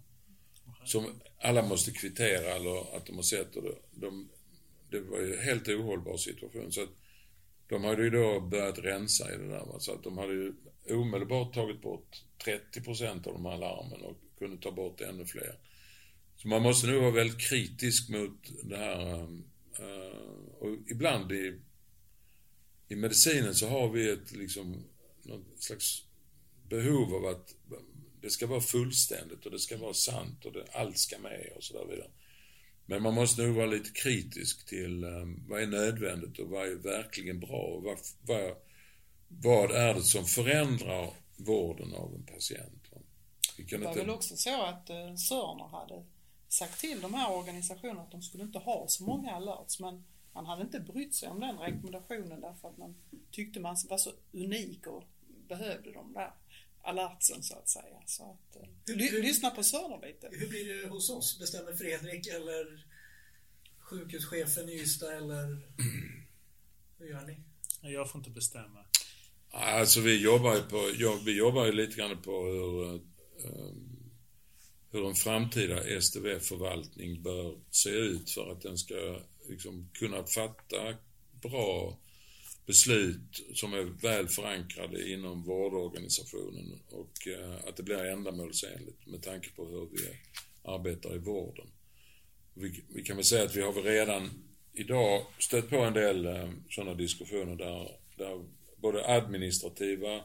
Som 0.86 1.22
alla 1.42 1.62
måste 1.62 1.92
kvittera 1.92 2.56
eller 2.56 2.98
att 2.98 3.06
de 3.06 3.16
har 3.16 3.24
sett 3.24 3.56
och 3.56 3.64
de, 3.92 4.30
det 4.90 5.00
var 5.00 5.20
ju 5.20 5.34
en 5.34 5.44
helt 5.44 5.68
ohållbar 5.68 6.18
situation. 6.18 6.72
Så 6.72 6.84
att 6.84 6.90
de 7.68 7.84
hade 7.84 8.04
ju 8.04 8.10
då 8.10 8.40
börjat 8.40 8.80
rensa 8.80 9.34
i 9.34 9.38
det 9.38 9.48
där. 9.48 9.80
Så 9.80 9.94
att 9.94 10.04
de 10.04 10.18
hade 10.18 10.34
ju 10.34 10.54
omedelbart 10.90 11.54
tagit 11.54 11.82
bort 11.82 12.24
30 12.44 12.82
procent 12.82 13.28
av 13.28 13.34
de 13.34 13.46
här 13.46 13.58
larmen 13.58 14.02
och 14.02 14.18
kunde 14.40 14.58
ta 14.58 14.72
bort 14.72 15.02
ännu 15.02 15.26
fler. 15.26 15.56
Så 16.38 16.48
man 16.48 16.62
måste 16.62 16.88
nog 16.88 17.02
vara 17.02 17.12
väldigt 17.12 17.50
kritisk 17.50 18.10
mot 18.10 18.52
det 18.64 18.78
här. 18.78 19.12
Eh, 19.80 20.58
och 20.60 20.70
ibland 20.88 21.32
i, 21.32 21.60
i 22.92 22.96
medicinen 22.96 23.56
så 23.56 23.68
har 23.68 23.90
vi 23.90 24.10
ett 24.10 24.32
liksom, 24.32 24.84
något 25.24 25.64
slags 25.64 26.04
behov 26.70 27.16
av 27.16 27.26
att 27.26 27.56
det 28.22 28.30
ska 28.30 28.48
vara 28.48 28.62
fullständigt 28.62 29.46
och 29.46 29.52
det 29.52 29.60
ska 29.60 29.78
vara 29.78 29.94
sant 29.94 30.46
och 30.46 30.52
det, 30.52 30.66
allt 30.74 30.98
ska 30.98 31.20
med 31.20 31.50
och 31.56 31.64
så 31.64 31.74
där 31.74 31.86
vidare. 31.86 32.12
Men 32.86 33.04
man 33.04 33.14
måste 33.14 33.42
nog 33.42 33.56
vara 33.56 33.66
lite 33.66 33.90
kritisk 33.90 34.66
till 34.66 35.04
um, 35.04 35.46
vad 35.50 35.62
är 35.62 35.68
nödvändigt 35.68 36.40
och 36.40 36.50
vad 36.50 36.68
är 36.68 36.76
verkligen 36.76 37.40
bra 37.40 37.62
och 37.62 37.84
vad, 37.84 37.98
vad, 38.22 38.56
vad 39.28 39.72
är 39.72 39.94
det 39.94 40.04
som 40.04 40.26
förändrar 40.26 41.14
vården 41.38 41.94
av 41.94 42.16
en 42.16 42.26
patient. 42.26 42.86
Det 43.58 43.78
var 43.78 43.88
inte... 43.88 44.00
väl 44.00 44.10
också 44.10 44.38
så 44.38 44.62
att 44.62 44.90
eh, 44.90 45.16
Sörner 45.16 45.68
hade 45.68 46.06
sagt 46.48 46.80
till 46.80 47.02
de 47.02 47.14
här 47.14 47.32
organisationerna 47.32 48.02
att 48.02 48.12
de 48.12 48.22
skulle 48.22 48.44
inte 48.44 48.60
ha 48.60 48.86
så 48.88 49.04
många 49.04 49.32
alerts 49.32 49.80
men 49.80 50.04
man 50.34 50.46
hade 50.46 50.62
inte 50.62 50.80
brytt 50.80 51.16
sig 51.16 51.30
om 51.30 51.40
den 51.40 51.58
rekommendationen 51.58 52.42
därför 52.42 52.70
att 52.70 52.78
man 52.78 52.96
tyckte 53.32 53.60
man 53.60 53.78
var 53.90 53.98
så 53.98 54.12
unik 54.34 54.88
och 54.88 55.04
behövde 55.48 55.92
de 55.92 56.14
där 56.14 56.34
alertsen 56.84 57.44
så 57.44 57.56
att 57.56 57.70
säga. 57.70 58.02
Så 58.06 58.24
att, 58.24 58.56
eh, 58.56 58.70
hur, 58.88 58.96
ly 58.96 59.22
lyssna 59.22 59.50
på 59.50 59.64
Sörner 59.64 60.16
Hur 60.32 60.50
blir 60.50 60.82
det 60.82 60.90
hos 60.90 61.10
oss? 61.10 61.40
Bestämmer 61.40 61.74
Fredrik 61.74 62.28
eller 62.28 62.86
sjukhuschefen 63.80 64.70
i 64.70 64.82
Ystad 64.82 65.14
eller 65.14 65.46
hur 66.98 67.10
gör 67.10 67.22
ni? 67.22 67.38
Jag 67.94 68.12
får 68.12 68.20
inte 68.20 68.30
bestämma. 68.30 68.86
Alltså 69.54 70.00
vi 70.00 70.24
jobbar 70.24 70.56
ju 70.56 70.62
på, 70.62 70.92
vi 71.26 71.38
jobbar 71.38 71.66
ju 71.66 71.72
lite 71.72 71.96
grann 71.96 72.22
på 72.22 72.46
hur 72.46 72.96
eh, 72.96 73.02
Eh, 73.46 73.74
hur 74.92 75.08
en 75.08 75.16
framtida 75.16 76.02
STV-förvaltning 76.02 77.22
bör 77.22 77.60
se 77.70 77.90
ut 77.90 78.32
för 78.32 78.52
att 78.52 78.62
den 78.62 78.78
ska 78.78 79.20
liksom 79.50 79.90
kunna 79.94 80.24
fatta 80.24 80.96
bra 81.42 81.98
beslut 82.66 83.44
som 83.54 83.74
är 83.74 83.84
väl 83.84 84.28
förankrade 84.28 85.12
inom 85.12 85.44
vårdorganisationen 85.44 86.80
och 86.90 87.28
eh, 87.28 87.68
att 87.68 87.78
det 87.78 87.84
blir 87.84 88.06
ändamålsenligt 88.06 89.08
med 89.08 89.22
tanke 89.22 89.50
på 89.50 89.66
hur 89.66 89.88
vi 89.92 90.18
arbetar 90.64 91.16
i 91.16 91.18
vården. 91.18 91.68
Vi, 92.54 92.84
vi 92.90 93.04
kan 93.04 93.16
väl 93.16 93.26
säga 93.26 93.44
att 93.44 93.56
vi 93.56 93.62
har 93.62 93.74
väl 93.74 93.84
redan 93.84 94.30
idag 94.74 95.26
stött 95.40 95.70
på 95.70 95.78
en 95.78 95.94
del 95.94 96.26
eh, 96.26 96.50
sådana 96.70 96.94
diskussioner 96.94 97.56
där, 97.56 97.98
där 98.18 98.46
både 98.78 99.16
administrativa 99.16 100.22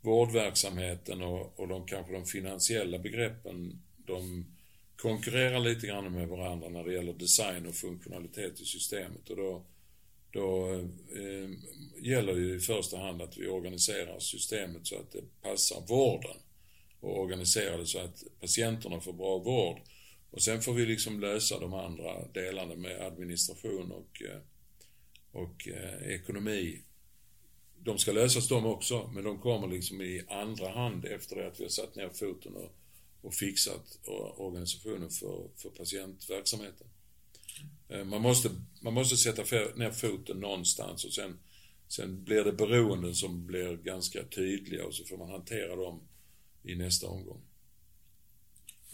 vårdverksamheten 0.00 1.22
och, 1.22 1.60
och 1.60 1.68
de 1.68 1.86
kanske 1.86 2.12
de 2.12 2.26
finansiella 2.26 2.98
begreppen, 2.98 3.82
de 3.96 4.46
konkurrerar 5.02 5.60
lite 5.60 5.86
grann 5.86 6.12
med 6.12 6.28
varandra 6.28 6.68
när 6.68 6.84
det 6.84 6.94
gäller 6.94 7.12
design 7.12 7.66
och 7.66 7.74
funktionalitet 7.74 8.60
i 8.60 8.64
systemet. 8.64 9.30
Och 9.30 9.36
då, 9.36 9.64
då 10.30 10.74
eh, 11.16 11.50
gäller 12.02 12.34
det 12.34 12.54
i 12.54 12.60
första 12.60 12.98
hand 12.98 13.22
att 13.22 13.36
vi 13.36 13.48
organiserar 13.48 14.18
systemet 14.18 14.86
så 14.86 14.96
att 14.96 15.12
det 15.12 15.42
passar 15.42 15.86
vården 15.88 16.36
och 17.00 17.20
organiserar 17.20 17.78
det 17.78 17.86
så 17.86 17.98
att 17.98 18.22
patienterna 18.40 19.00
får 19.00 19.12
bra 19.12 19.38
vård. 19.38 19.80
Och 20.30 20.42
sen 20.42 20.62
får 20.62 20.74
vi 20.74 20.86
liksom 20.86 21.20
lösa 21.20 21.58
de 21.58 21.74
andra 21.74 22.28
delarna 22.34 22.74
med 22.74 23.00
administration 23.00 23.92
och, 23.92 24.22
eh, 24.22 24.40
och 25.32 25.68
eh, 25.68 26.14
ekonomi 26.14 26.82
de 27.84 27.98
ska 27.98 28.12
lösas 28.12 28.48
de 28.48 28.66
också, 28.66 29.10
men 29.14 29.24
de 29.24 29.38
kommer 29.38 29.68
liksom 29.68 30.02
i 30.02 30.22
andra 30.28 30.70
hand 30.70 31.04
efter 31.04 31.36
det 31.36 31.46
att 31.46 31.60
vi 31.60 31.64
har 31.64 31.70
satt 31.70 31.96
ner 31.96 32.08
foten 32.08 32.56
och, 32.56 32.72
och 33.22 33.34
fixat 33.34 33.98
organisationen 34.36 35.10
för, 35.10 35.48
för 35.56 35.70
patientverksamheten. 35.70 36.86
Eh, 37.88 38.04
man 38.04 38.22
måste, 38.22 38.50
man 38.80 38.94
måste 38.94 39.16
sätta 39.16 39.42
ner 39.76 39.90
foten 39.90 40.40
någonstans 40.40 41.04
och 41.04 41.12
sen, 41.12 41.38
sen 41.88 42.24
blir 42.24 42.44
det 42.44 42.52
beroenden 42.52 43.14
som 43.14 43.46
blir 43.46 43.76
ganska 43.76 44.24
tydliga 44.24 44.86
och 44.86 44.94
så 44.94 45.04
får 45.04 45.18
man 45.18 45.30
hantera 45.30 45.76
dem 45.76 46.08
i 46.62 46.74
nästa 46.74 47.06
omgång. 47.06 47.42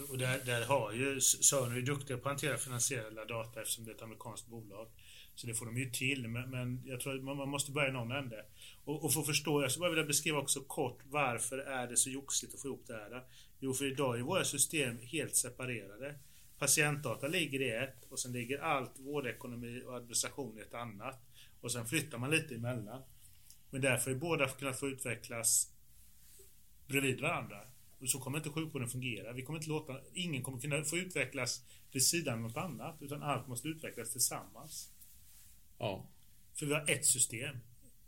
Och 0.08 0.18
där, 0.18 0.44
där 0.44 0.64
har 0.64 0.92
ju 0.92 1.20
Sörner 1.20 1.76
är 1.76 1.82
duktiga 1.82 2.16
på 2.16 2.28
att 2.28 2.32
hantera 2.32 2.58
finansiella 2.58 3.24
data 3.24 3.60
eftersom 3.60 3.84
det 3.84 3.90
är 3.90 3.94
ett 3.94 4.02
amerikanskt 4.02 4.46
bolag. 4.46 4.88
Så 5.34 5.46
det 5.46 5.54
får 5.54 5.66
de 5.66 5.78
ju 5.78 5.90
till, 5.90 6.28
men, 6.28 6.50
men 6.50 6.82
jag 6.84 7.00
tror 7.00 7.16
att 7.16 7.24
man 7.24 7.48
måste 7.48 7.72
börja 7.72 7.88
i 7.88 7.92
någon 7.92 8.12
ände. 8.12 8.44
Och, 8.84 9.04
och 9.04 9.12
för 9.12 9.20
att 9.20 9.26
förstå, 9.26 9.62
jag 9.62 9.70
skulle 9.70 9.82
bara 9.82 9.90
vilja 9.90 10.04
beskriva 10.04 10.38
också 10.38 10.60
kort 10.60 10.98
varför 11.04 11.58
är 11.58 11.86
det 11.86 11.96
så 11.96 12.10
joxigt 12.10 12.54
att 12.54 12.60
få 12.60 12.68
ihop 12.68 12.84
det 12.86 12.94
här? 12.94 13.24
Jo, 13.60 13.74
för 13.74 13.84
idag 13.84 14.18
är 14.18 14.22
våra 14.22 14.44
system 14.44 14.98
helt 14.98 15.36
separerade. 15.36 16.18
Patientdata 16.58 17.28
ligger 17.28 17.62
i 17.62 17.70
ett 17.70 18.04
och 18.08 18.18
sen 18.18 18.32
ligger 18.32 18.58
allt 18.58 18.98
vårdekonomi 18.98 19.82
och 19.86 19.96
administration 19.96 20.58
i 20.58 20.60
ett 20.60 20.74
annat. 20.74 21.20
Och 21.60 21.72
sen 21.72 21.86
flyttar 21.86 22.18
man 22.18 22.30
lite 22.30 22.54
emellan. 22.54 23.02
Men 23.70 23.80
därför 23.80 24.10
är 24.10 24.14
båda 24.14 24.48
kunnat 24.48 24.80
få 24.80 24.88
utvecklas 24.88 25.72
bredvid 26.86 27.20
varandra. 27.20 27.60
Och 28.00 28.10
så 28.10 28.18
kommer 28.18 28.38
inte 28.38 28.50
sjukvården 28.50 28.88
fungera. 28.88 29.32
Vi 29.32 29.42
kommer 29.42 29.58
inte 29.58 29.68
låta, 29.68 30.00
ingen 30.12 30.42
kommer 30.42 30.60
kunna 30.60 30.84
få 30.84 30.96
utvecklas 30.96 31.64
vid 31.92 32.06
sidan 32.06 32.34
av 32.34 32.40
något 32.40 32.56
annat, 32.56 33.02
utan 33.02 33.22
allt 33.22 33.48
måste 33.48 33.68
utvecklas 33.68 34.12
tillsammans. 34.12 34.93
Ja. 35.84 36.06
För 36.54 36.66
vi 36.66 36.74
har 36.74 36.90
ett 36.90 37.06
system. 37.06 37.56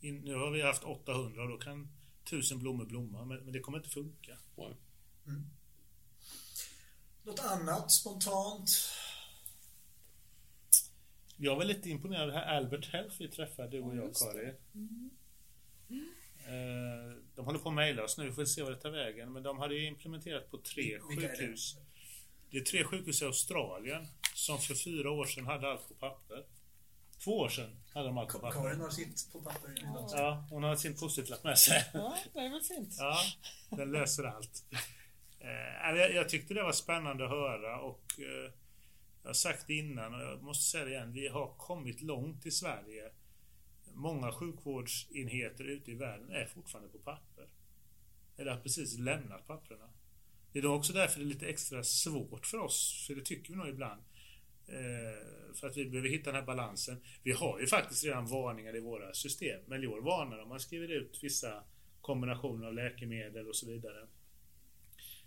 Nu 0.01 0.35
har 0.35 0.51
vi 0.51 0.63
haft 0.63 0.85
800 0.85 1.43
och 1.43 1.49
då 1.49 1.59
kan 1.59 1.89
tusen 2.25 2.59
blommor 2.59 2.85
blomma, 2.87 3.25
men, 3.25 3.53
det 3.53 3.61
kommer 3.61 3.79
inte 3.79 3.91
funka. 3.91 4.39
Mm. 5.27 5.47
Något 7.23 7.41
annat 7.41 7.93
spontant? 7.93 8.71
Jag 11.37 11.57
var 11.57 11.65
lite 11.65 11.91
imponerad 11.91 12.23
av 12.23 12.29
det 12.29 12.35
här 12.35 12.57
Albert 12.57 12.87
Health 12.93 13.17
vi 13.19 13.29
träffade, 13.29 13.69
du 13.69 13.81
och 13.81 13.97
jag, 13.97 14.15
Kari. 14.15 14.49
Eh, 16.47 17.23
De 17.35 17.45
håller 17.45 17.59
på 17.59 17.69
att 17.69 17.75
mejla 17.75 18.05
oss 18.05 18.19
nu, 18.19 18.27
vi 18.27 18.33
får 18.33 18.45
se 18.45 18.63
vad 18.63 18.73
det 18.73 18.81
tar 18.81 18.91
vägen. 18.91 19.33
Men 19.33 19.43
de 19.43 19.59
hade 19.59 19.75
ju 19.75 19.87
implementerat 19.87 20.51
på 20.51 20.59
tre 20.59 20.99
Vilka 21.09 21.27
är 21.27 21.31
det? 21.31 21.37
sjukhus. 21.39 21.77
Det 22.51 22.57
är 22.57 22.65
tre 22.65 22.85
sjukhus 22.85 23.23
i 23.23 23.25
Australien 23.25 24.07
som 24.35 24.59
för 24.59 24.75
fyra 24.75 25.11
år 25.11 25.27
sedan 25.27 25.47
hade 25.47 25.71
allt 25.71 25.89
på 25.89 25.95
papper. 25.95 26.45
Två 27.25 27.39
år 27.39 27.49
sedan 27.49 27.77
hade 27.95 28.07
de 28.07 28.19
allt 28.19 28.33
på 28.33 28.39
papper. 28.39 28.61
Karin 28.61 28.81
har 28.81 28.91
sitt 28.91 29.33
på 29.33 29.41
papper. 29.41 29.75
Ja, 30.13 30.47
hon 30.51 30.63
har 30.63 30.77
sin 30.77 30.97
post-it-lapp 30.97 31.45
med 31.45 31.59
sig. 31.59 31.91
Ja, 31.95 32.17
det 32.33 32.41
är 32.41 32.51
väl 32.51 32.63
fint. 32.63 32.95
Ja, 32.99 33.19
den 33.71 33.91
löser 33.91 34.25
allt. 34.25 34.65
Eh, 35.41 35.97
jag, 35.97 36.15
jag 36.15 36.29
tyckte 36.29 36.55
det 36.55 36.63
var 36.63 36.73
spännande 36.73 37.25
att 37.25 37.31
höra 37.31 37.81
och 37.81 38.05
eh, 38.19 38.53
jag 39.23 39.29
har 39.29 39.35
sagt 39.35 39.67
det 39.67 39.75
innan 39.75 40.15
och 40.15 40.21
jag 40.21 40.43
måste 40.43 40.65
säga 40.65 40.85
det 40.85 40.91
igen. 40.91 41.13
Vi 41.13 41.29
har 41.29 41.55
kommit 41.57 42.03
långt 42.03 42.47
i 42.47 42.51
Sverige. 42.51 43.11
Många 43.93 44.33
sjukvårdsenheter 44.33 45.65
ute 45.65 45.91
i 45.91 45.95
världen 45.95 46.31
är 46.31 46.47
fortfarande 46.47 46.91
på 46.91 46.99
papper. 46.99 47.49
Eller 48.37 48.53
har 48.53 48.61
precis 48.61 48.99
lämnat 48.99 49.47
papperna. 49.47 49.89
Det 50.53 50.59
är 50.59 50.63
då 50.63 50.75
också 50.75 50.93
därför 50.93 51.21
det 51.21 51.25
är 51.25 51.29
lite 51.29 51.47
extra 51.47 51.85
svårt 51.85 52.47
för 52.47 52.59
oss, 52.59 53.05
för 53.07 53.15
det 53.15 53.25
tycker 53.25 53.53
vi 53.53 53.59
nog 53.59 53.69
ibland. 53.69 54.03
Eh, 54.69 55.55
för 55.55 55.67
att 55.67 55.77
vi 55.77 55.91
behöver 55.91 56.09
hitta 56.09 56.33
den 56.33 56.41
här 56.41 56.47
balansen. 56.47 57.01
Vi 57.23 57.33
har 57.33 57.61
ju 57.61 57.67
faktiskt 57.67 58.05
redan 58.05 58.27
varningar 58.27 58.77
i 58.77 58.81
våra 58.81 59.15
system. 59.15 59.61
Men 59.67 59.81
Melior 59.81 60.03
varnar 60.03 60.39
om 60.39 60.49
man 60.49 60.61
skriver 60.61 60.89
ut 60.89 61.19
vissa 61.23 61.63
kombinationer 62.01 62.67
av 62.67 62.75
läkemedel 62.75 63.49
och 63.49 63.57
så 63.57 63.67
vidare. 63.67 64.07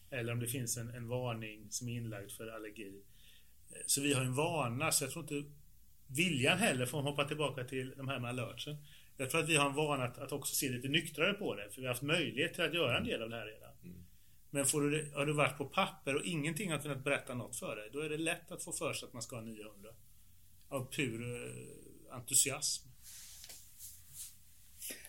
Eller 0.09 0.33
om 0.33 0.39
det 0.39 0.47
finns 0.47 0.77
en, 0.77 0.89
en 0.89 1.07
varning 1.07 1.71
som 1.71 1.89
är 1.89 1.93
inlagd 1.93 2.31
för 2.31 2.47
allergi. 2.47 3.01
Eh, 3.69 3.81
så 3.85 4.01
vi 4.01 4.13
har 4.13 4.21
en 4.21 4.35
vana, 4.35 4.91
så 4.91 5.03
jag 5.03 5.11
tror 5.11 5.23
inte 5.23 5.51
viljan 6.07 6.57
heller, 6.57 6.85
för 6.85 6.99
att 6.99 7.03
hoppa 7.03 7.25
tillbaka 7.25 7.63
till 7.63 7.93
de 7.97 8.07
här 8.07 8.19
med 8.19 8.29
alertsen. 8.29 8.75
Jag 9.17 9.29
tror 9.29 9.41
att 9.41 9.49
vi 9.49 9.55
har 9.55 9.69
en 9.69 9.75
vana 9.75 10.03
att, 10.03 10.17
att 10.17 10.31
också 10.31 10.55
se 10.55 10.69
lite 10.69 10.87
nyktrare 10.87 11.33
på 11.33 11.55
det, 11.55 11.69
för 11.69 11.81
vi 11.81 11.87
har 11.87 11.93
haft 11.93 12.03
möjlighet 12.03 12.53
till 12.53 12.63
att 12.63 12.73
göra 12.73 12.97
en 12.97 13.03
del 13.03 13.21
av 13.21 13.29
det 13.29 13.35
här 13.35 13.45
redan. 13.45 13.68
Men 14.49 14.65
får 14.65 14.81
du, 14.81 15.11
har 15.15 15.25
du 15.25 15.33
varit 15.33 15.57
på 15.57 15.65
papper 15.65 16.15
och 16.15 16.25
ingenting 16.25 16.71
har 16.71 16.79
kunnat 16.79 17.03
berätta 17.03 17.33
något 17.33 17.55
för 17.55 17.75
dig, 17.75 17.89
då 17.93 17.99
är 17.99 18.09
det 18.09 18.17
lätt 18.17 18.51
att 18.51 18.63
få 18.63 18.71
för 18.71 18.93
sig 18.93 19.07
att 19.07 19.13
man 19.13 19.21
ska 19.21 19.35
ha 19.35 19.43
900. 19.43 19.89
Av 20.69 20.91
pur 20.91 21.35
eh, 21.35 22.15
entusiasm. 22.15 22.89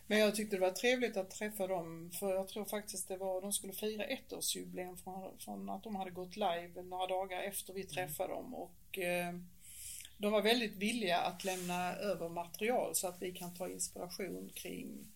Men 0.06 0.18
jag 0.18 0.34
tyckte 0.34 0.56
det 0.56 0.60
var 0.60 0.70
trevligt 0.70 1.16
att 1.16 1.30
träffa 1.30 1.66
dem 1.66 2.10
för 2.18 2.34
jag 2.34 2.48
tror 2.48 2.64
faktiskt 2.64 3.08
det 3.08 3.16
var, 3.16 3.40
de 3.40 3.52
skulle 3.52 3.72
fira 3.72 4.04
ettårsjubileum 4.04 4.96
från, 4.96 5.38
från 5.38 5.70
att 5.70 5.82
de 5.82 5.96
hade 5.96 6.10
gått 6.10 6.36
live 6.36 6.82
några 6.82 7.06
dagar 7.06 7.42
efter 7.42 7.72
vi 7.72 7.84
träffade 7.84 8.32
dem 8.32 8.54
och 8.54 8.98
eh, 8.98 9.34
de 10.18 10.32
var 10.32 10.42
väldigt 10.42 10.76
villiga 10.76 11.18
att 11.18 11.44
lämna 11.44 11.94
över 11.94 12.28
material 12.28 12.94
så 12.94 13.08
att 13.08 13.22
vi 13.22 13.32
kan 13.32 13.54
ta 13.54 13.68
inspiration 13.68 14.50
kring 14.54 15.06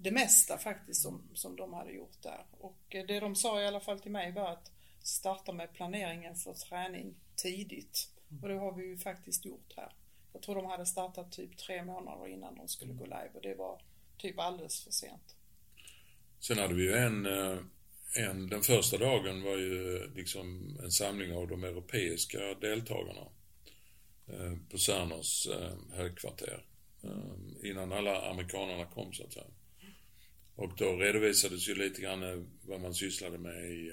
det 0.00 0.10
mesta 0.10 0.58
faktiskt 0.58 1.02
som, 1.02 1.22
som 1.34 1.56
de 1.56 1.72
hade 1.72 1.92
gjort 1.92 2.22
där. 2.22 2.46
Och 2.50 2.78
eh, 2.88 3.06
det 3.06 3.20
de 3.20 3.34
sa 3.34 3.62
i 3.62 3.66
alla 3.66 3.80
fall 3.80 4.00
till 4.00 4.10
mig 4.10 4.32
var 4.32 4.52
att 4.52 4.72
starta 5.02 5.52
med 5.52 5.72
planeringen 5.72 6.34
för 6.34 6.54
träning 6.54 7.14
tidigt. 7.36 8.08
Och 8.42 8.48
det 8.48 8.54
har 8.54 8.72
vi 8.72 8.86
ju 8.86 8.98
faktiskt 8.98 9.44
gjort 9.44 9.72
här. 9.76 9.92
Jag 10.32 10.42
tror 10.42 10.54
de 10.54 10.66
hade 10.66 10.86
startat 10.86 11.32
typ 11.32 11.56
tre 11.56 11.84
månader 11.84 12.28
innan 12.28 12.54
de 12.54 12.68
skulle 12.68 12.92
gå 12.92 13.04
live 13.04 13.30
och 13.34 13.42
det 13.42 13.54
var 13.54 13.82
typ 14.18 14.38
alldeles 14.38 14.84
för 14.84 14.90
sent. 14.90 15.36
Sen 16.40 16.58
hade 16.58 16.74
vi 16.74 16.82
ju 16.82 16.92
en, 16.92 17.26
eh, 17.26 17.58
en, 18.16 18.48
den 18.48 18.62
första 18.62 18.98
dagen 18.98 19.42
var 19.42 19.56
ju 19.56 20.06
liksom 20.14 20.76
en 20.82 20.90
samling 20.90 21.36
av 21.36 21.48
de 21.48 21.64
europeiska 21.64 22.38
deltagarna 22.60 23.26
eh, 24.26 24.54
på 24.70 24.78
Cerners 24.78 25.48
högkvarter. 25.92 26.64
Innan 27.62 27.92
alla 27.92 28.30
amerikanerna 28.30 28.86
kom 28.86 29.12
så 29.12 29.24
att 29.24 29.32
säga. 29.32 29.46
Och 30.58 30.72
då 30.76 30.96
redovisades 30.96 31.68
ju 31.68 31.74
lite 31.74 32.02
grann 32.02 32.22
eh, 32.22 32.42
vad 32.62 32.80
man 32.80 32.94
sysslade 32.94 33.38
med 33.38 33.70
i, 33.70 33.88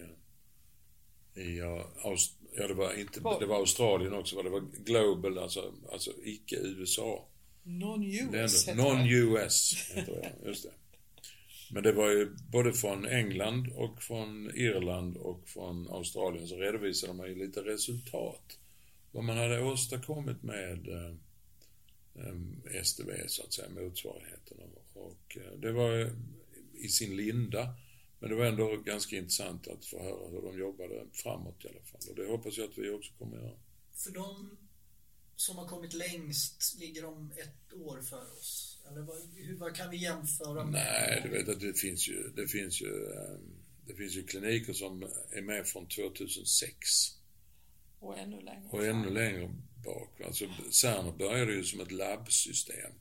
eh, 1.35 1.43
i 1.43 1.57
ja, 1.57 1.91
Aust- 2.03 2.47
ja 2.55 2.67
det 2.67 2.73
var 2.73 2.99
inte, 2.99 3.19
det 3.39 3.45
var 3.45 3.55
Australien 3.55 4.13
också, 4.13 4.41
det 4.41 4.49
var 4.49 4.63
Global, 4.85 5.37
alltså, 5.37 5.73
alltså 5.91 6.11
icke-USA. 6.23 7.27
Non-US. 7.63 8.67
Non-US 8.67 9.73
heter 9.95 10.11
det, 10.13 10.47
just 10.47 10.63
det. 10.63 10.71
Men 11.71 11.83
det 11.83 11.91
var 11.91 12.09
ju 12.09 12.35
både 12.51 12.73
från 12.73 13.05
England 13.05 13.67
och 13.75 14.03
från 14.03 14.51
Irland 14.55 15.17
och 15.17 15.49
från 15.49 15.87
Australien 15.89 16.47
så 16.47 16.57
redovisade 16.57 17.13
man 17.13 17.27
ju 17.29 17.35
lite 17.35 17.59
resultat. 17.61 18.57
Vad 19.11 19.23
man 19.23 19.37
hade 19.37 19.61
åstadkommit 19.63 20.43
med 20.43 20.87
eh, 20.87 21.13
eh, 22.15 22.81
STV 22.83 23.27
så 23.27 23.43
att 23.43 23.53
säga, 23.53 23.69
motsvarigheten. 23.69 24.57
Och, 24.93 25.37
eh, 25.37 25.59
det 25.59 25.71
var 25.71 26.09
i 26.77 26.87
sin 26.89 27.15
linda. 27.15 27.75
Men 28.19 28.29
det 28.29 28.35
var 28.35 28.45
ändå 28.45 28.77
ganska 28.77 29.15
intressant 29.15 29.67
att 29.67 29.85
få 29.85 30.03
höra 30.03 30.29
hur 30.29 30.41
de 30.41 30.59
jobbade 30.59 31.05
framåt 31.13 31.65
i 31.65 31.67
alla 31.67 31.83
fall. 31.83 32.01
Och 32.09 32.15
det 32.15 32.27
hoppas 32.27 32.57
jag 32.57 32.69
att 32.69 32.77
vi 32.77 32.89
också 32.89 33.13
kommer 33.13 33.37
att 33.37 33.43
göra. 33.43 33.57
För 33.95 34.11
de 34.11 34.57
som 35.35 35.57
har 35.57 35.67
kommit 35.67 35.93
längst, 35.93 36.75
ligger 36.79 37.01
de 37.01 37.31
ett 37.31 37.73
år 37.73 38.01
för 38.01 38.21
oss? 38.37 38.81
Eller 38.91 39.01
vad, 39.01 39.17
hur, 39.35 39.57
vad 39.57 39.75
kan 39.75 39.89
vi 39.91 39.97
jämföra 39.97 40.63
med? 40.63 40.73
Nej, 40.73 41.21
du 41.23 41.29
vet 41.29 41.49
att 41.49 41.59
det 41.59 41.73
finns 41.79 42.07
ju, 42.09 42.31
det 42.35 42.47
finns 42.47 42.81
ju, 42.81 43.05
ehm, 43.13 43.63
det 43.87 43.95
finns 43.95 44.15
ju 44.15 44.23
kliniker 44.23 44.73
som 44.73 45.03
är 45.31 45.41
med 45.41 45.67
från 45.67 45.87
2006 45.87 46.77
Och 47.99 48.17
ännu 48.17 48.41
längre. 48.41 48.69
och 48.71 48.85
ännu 48.85 49.09
längre 49.09 49.55
bak. 49.85 50.21
Alltså 50.21 50.45
Cerner 50.71 51.11
började 51.11 51.53
ju 51.53 51.63
som 51.63 51.79
ett 51.81 51.91
labbsystem 51.91 52.91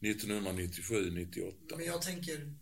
1997, 0.00 1.10
98. 1.10 1.76
Men 1.76 1.86
jag 1.86 2.02
tänker 2.02 2.52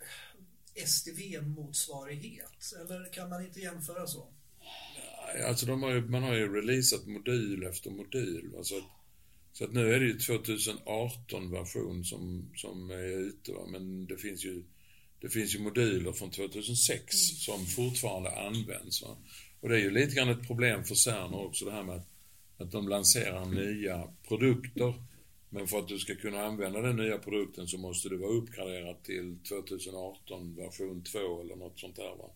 STV-motsvarighet, 0.75 2.73
eller 2.81 3.13
kan 3.13 3.29
man 3.29 3.47
inte 3.47 3.61
jämföra 3.61 4.07
så? 4.07 4.29
Nej, 5.35 5.43
Alltså 5.43 5.67
de 5.67 5.83
har 5.83 5.91
ju, 5.91 6.09
man 6.09 6.23
har 6.23 6.35
ju 6.35 6.55
releasat 6.55 7.07
modul 7.07 7.65
efter 7.65 7.91
modul. 7.91 8.55
Alltså, 8.57 8.75
så 9.53 9.65
att 9.65 9.73
nu 9.73 9.95
är 9.95 10.01
det 10.01 10.07
ju 10.07 10.17
2018-version 10.17 12.05
som, 12.05 12.51
som 12.57 12.91
är 12.91 13.19
ute. 13.19 13.53
Va? 13.53 13.67
Men 13.67 14.07
det 14.07 14.17
finns 14.17 14.45
ju 14.45 14.65
det 15.21 15.29
finns 15.29 15.55
ju 15.55 15.59
moduler 15.59 16.13
från 16.13 16.31
2006 16.31 17.17
som 17.17 17.67
fortfarande 17.67 18.31
används. 18.31 19.03
Va? 19.03 19.17
Och 19.61 19.69
det 19.69 19.77
är 19.77 19.81
ju 19.81 19.91
lite 19.91 20.15
grann 20.15 20.29
ett 20.29 20.47
problem 20.47 20.85
för 20.85 20.95
Cerner 20.95 21.47
också 21.47 21.65
det 21.65 21.73
här 21.73 21.83
med 21.83 21.97
att, 21.97 22.09
att 22.59 22.71
de 22.71 22.89
lanserar 22.89 23.47
nya 23.47 24.09
produkter. 24.29 24.95
Men 25.55 25.67
för 25.67 25.79
att 25.79 25.89
du 25.89 25.99
ska 25.99 26.15
kunna 26.15 26.45
använda 26.45 26.81
den 26.81 26.97
nya 26.97 27.19
produkten 27.19 27.69
så 27.69 27.79
måste 27.79 28.09
du 28.09 28.17
vara 28.17 28.31
uppgraderad 28.31 29.03
till 29.03 29.39
2018 29.49 30.57
version 30.57 31.03
2 31.03 31.41
eller 31.41 31.57
något 31.57 31.81
sånt 31.81 31.97
där. 31.97 32.17
Va? 32.17 32.31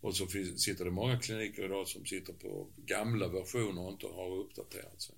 Och 0.00 0.16
så 0.16 0.26
finns, 0.26 0.62
sitter 0.62 0.84
det 0.84 0.90
många 0.90 1.18
kliniker 1.18 1.64
idag 1.64 1.88
som 1.88 2.06
sitter 2.06 2.32
på 2.32 2.66
gamla 2.76 3.28
versioner 3.28 3.82
och 3.82 3.92
inte 3.92 4.06
har 4.06 4.36
uppdaterat 4.36 5.02
sig. 5.02 5.14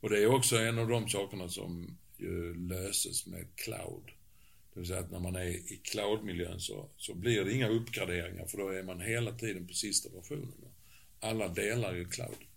Och 0.00 0.10
det 0.10 0.22
är 0.22 0.26
också 0.26 0.56
en 0.56 0.78
av 0.78 0.88
de 0.88 1.08
sakerna 1.08 1.48
som 1.48 1.98
ju 2.16 2.54
löses 2.54 3.26
med 3.26 3.46
cloud. 3.54 4.06
Det 4.74 4.80
vill 4.80 4.88
säga 4.88 5.00
att 5.00 5.10
när 5.10 5.20
man 5.20 5.36
är 5.36 5.72
i 5.72 5.80
cloudmiljön 5.84 6.60
så, 6.60 6.88
så 6.96 7.14
blir 7.14 7.44
det 7.44 7.52
inga 7.52 7.68
uppgraderingar 7.68 8.46
för 8.46 8.58
då 8.58 8.68
är 8.68 8.82
man 8.82 9.00
hela 9.00 9.32
tiden 9.32 9.66
på 9.66 9.74
sista 9.74 10.08
versionen. 10.14 10.52
Alla 11.20 11.48
delar 11.48 11.94
ju 11.94 12.04
cloud. 12.04 12.47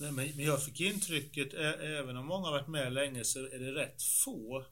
Nej, 0.00 0.12
men 0.36 0.44
jag 0.46 0.64
fick 0.64 0.80
intrycket, 0.80 1.54
även 1.80 2.16
om 2.16 2.26
många 2.26 2.44
har 2.46 2.52
varit 2.52 2.68
med 2.68 2.92
länge, 2.92 3.24
så 3.24 3.38
är 3.38 3.58
det 3.58 3.72
rätt 3.72 4.02
få 4.02 4.64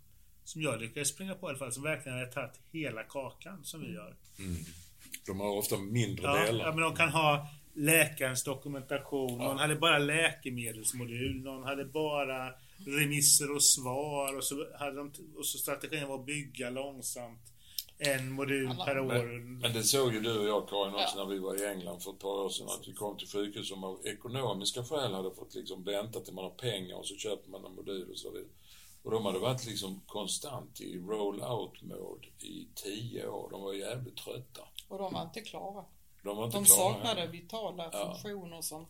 som 0.44 0.62
jag 0.62 0.80
lyckades 0.80 1.08
springa 1.08 1.34
på 1.34 1.46
i 1.46 1.48
alla 1.48 1.58
fall, 1.58 1.72
som 1.72 1.82
verkligen 1.82 2.18
har 2.18 2.26
tagit 2.26 2.60
hela 2.72 3.02
kakan 3.02 3.64
som 3.64 3.80
vi 3.80 3.92
gör. 3.92 4.16
De 5.26 5.40
har 5.40 5.56
ofta 5.56 5.78
mindre 5.78 6.24
Ja, 6.26 6.44
delar. 6.44 6.64
ja, 6.64 6.72
men 6.72 6.80
de 6.82 6.96
kan 6.96 7.08
ha 7.08 7.48
läkarens 7.74 8.44
dokumentation, 8.44 9.38
någon 9.38 9.58
hade 9.58 9.76
bara 9.76 9.98
läkemedelsmodul, 9.98 11.40
någon 11.42 11.62
hade 11.64 11.84
bara 11.84 12.52
remisser 12.86 13.54
och 13.54 13.62
svar 13.62 14.36
och 14.36 14.44
så, 14.44 14.66
hade 14.78 14.96
de, 14.96 15.12
och 15.36 15.46
så 15.46 15.58
strategin 15.58 16.08
var 16.08 16.18
att 16.20 16.26
bygga 16.26 16.70
långsamt 16.70 17.40
en 17.98 18.32
modul 18.32 18.68
Alla- 18.70 18.84
per 18.84 18.98
år. 18.98 19.06
Men, 19.08 19.58
men 19.58 19.72
det 19.72 19.82
såg 19.82 20.14
ju 20.14 20.20
du 20.20 20.38
och 20.38 20.48
jag 20.48 20.68
Karin 20.68 20.94
också 20.94 21.18
Ja. 21.18 21.24
när 21.24 21.30
vi 21.30 21.38
var 21.38 21.62
i 21.62 21.66
England 21.66 22.00
för 22.02 22.10
ett 22.10 22.18
par 22.18 22.28
år 22.44 22.48
sedan. 22.50 22.66
Att 22.68 22.88
vi 22.88 22.92
kom 22.92 23.16
till 23.16 23.28
sjukhus 23.28 23.68
som 23.68 23.84
av 23.84 24.06
ekonomiska 24.06 24.84
skäl 24.84 25.14
hade 25.14 25.34
fått 25.34 25.54
liksom 25.54 25.84
vänta 25.84 26.20
till 26.20 26.34
man 26.34 26.44
har 26.44 26.50
pengar 26.50 26.96
och 26.96 27.06
så 27.06 27.16
köper 27.16 27.50
man 27.50 27.64
en 27.64 27.74
modul 27.74 28.10
och 28.10 28.18
så 28.18 28.30
vidare. 28.30 28.50
Och 29.02 29.10
de 29.10 29.26
hade 29.26 29.38
varit 29.38 29.66
liksom 29.66 30.00
konstant 30.06 30.80
i 30.80 30.98
roll-out 30.98 31.82
mode 31.82 32.26
i 32.40 32.68
tio 32.74 33.26
år. 33.28 33.50
De 33.50 33.62
var 33.62 33.72
jävligt 33.74 34.16
trötta. 34.16 34.62
Och 34.88 34.98
de 34.98 35.12
var 35.14 35.22
inte 35.22 35.40
klara. 35.40 35.84
De 36.22 36.36
var 36.36 36.44
inte 36.44 36.56
De 36.56 36.64
klara 36.64 36.92
saknade 36.94 37.22
än. 37.22 37.30
vitala 37.32 37.88
Ja. 37.92 38.06
funktioner 38.12 38.60
som, 38.62 38.86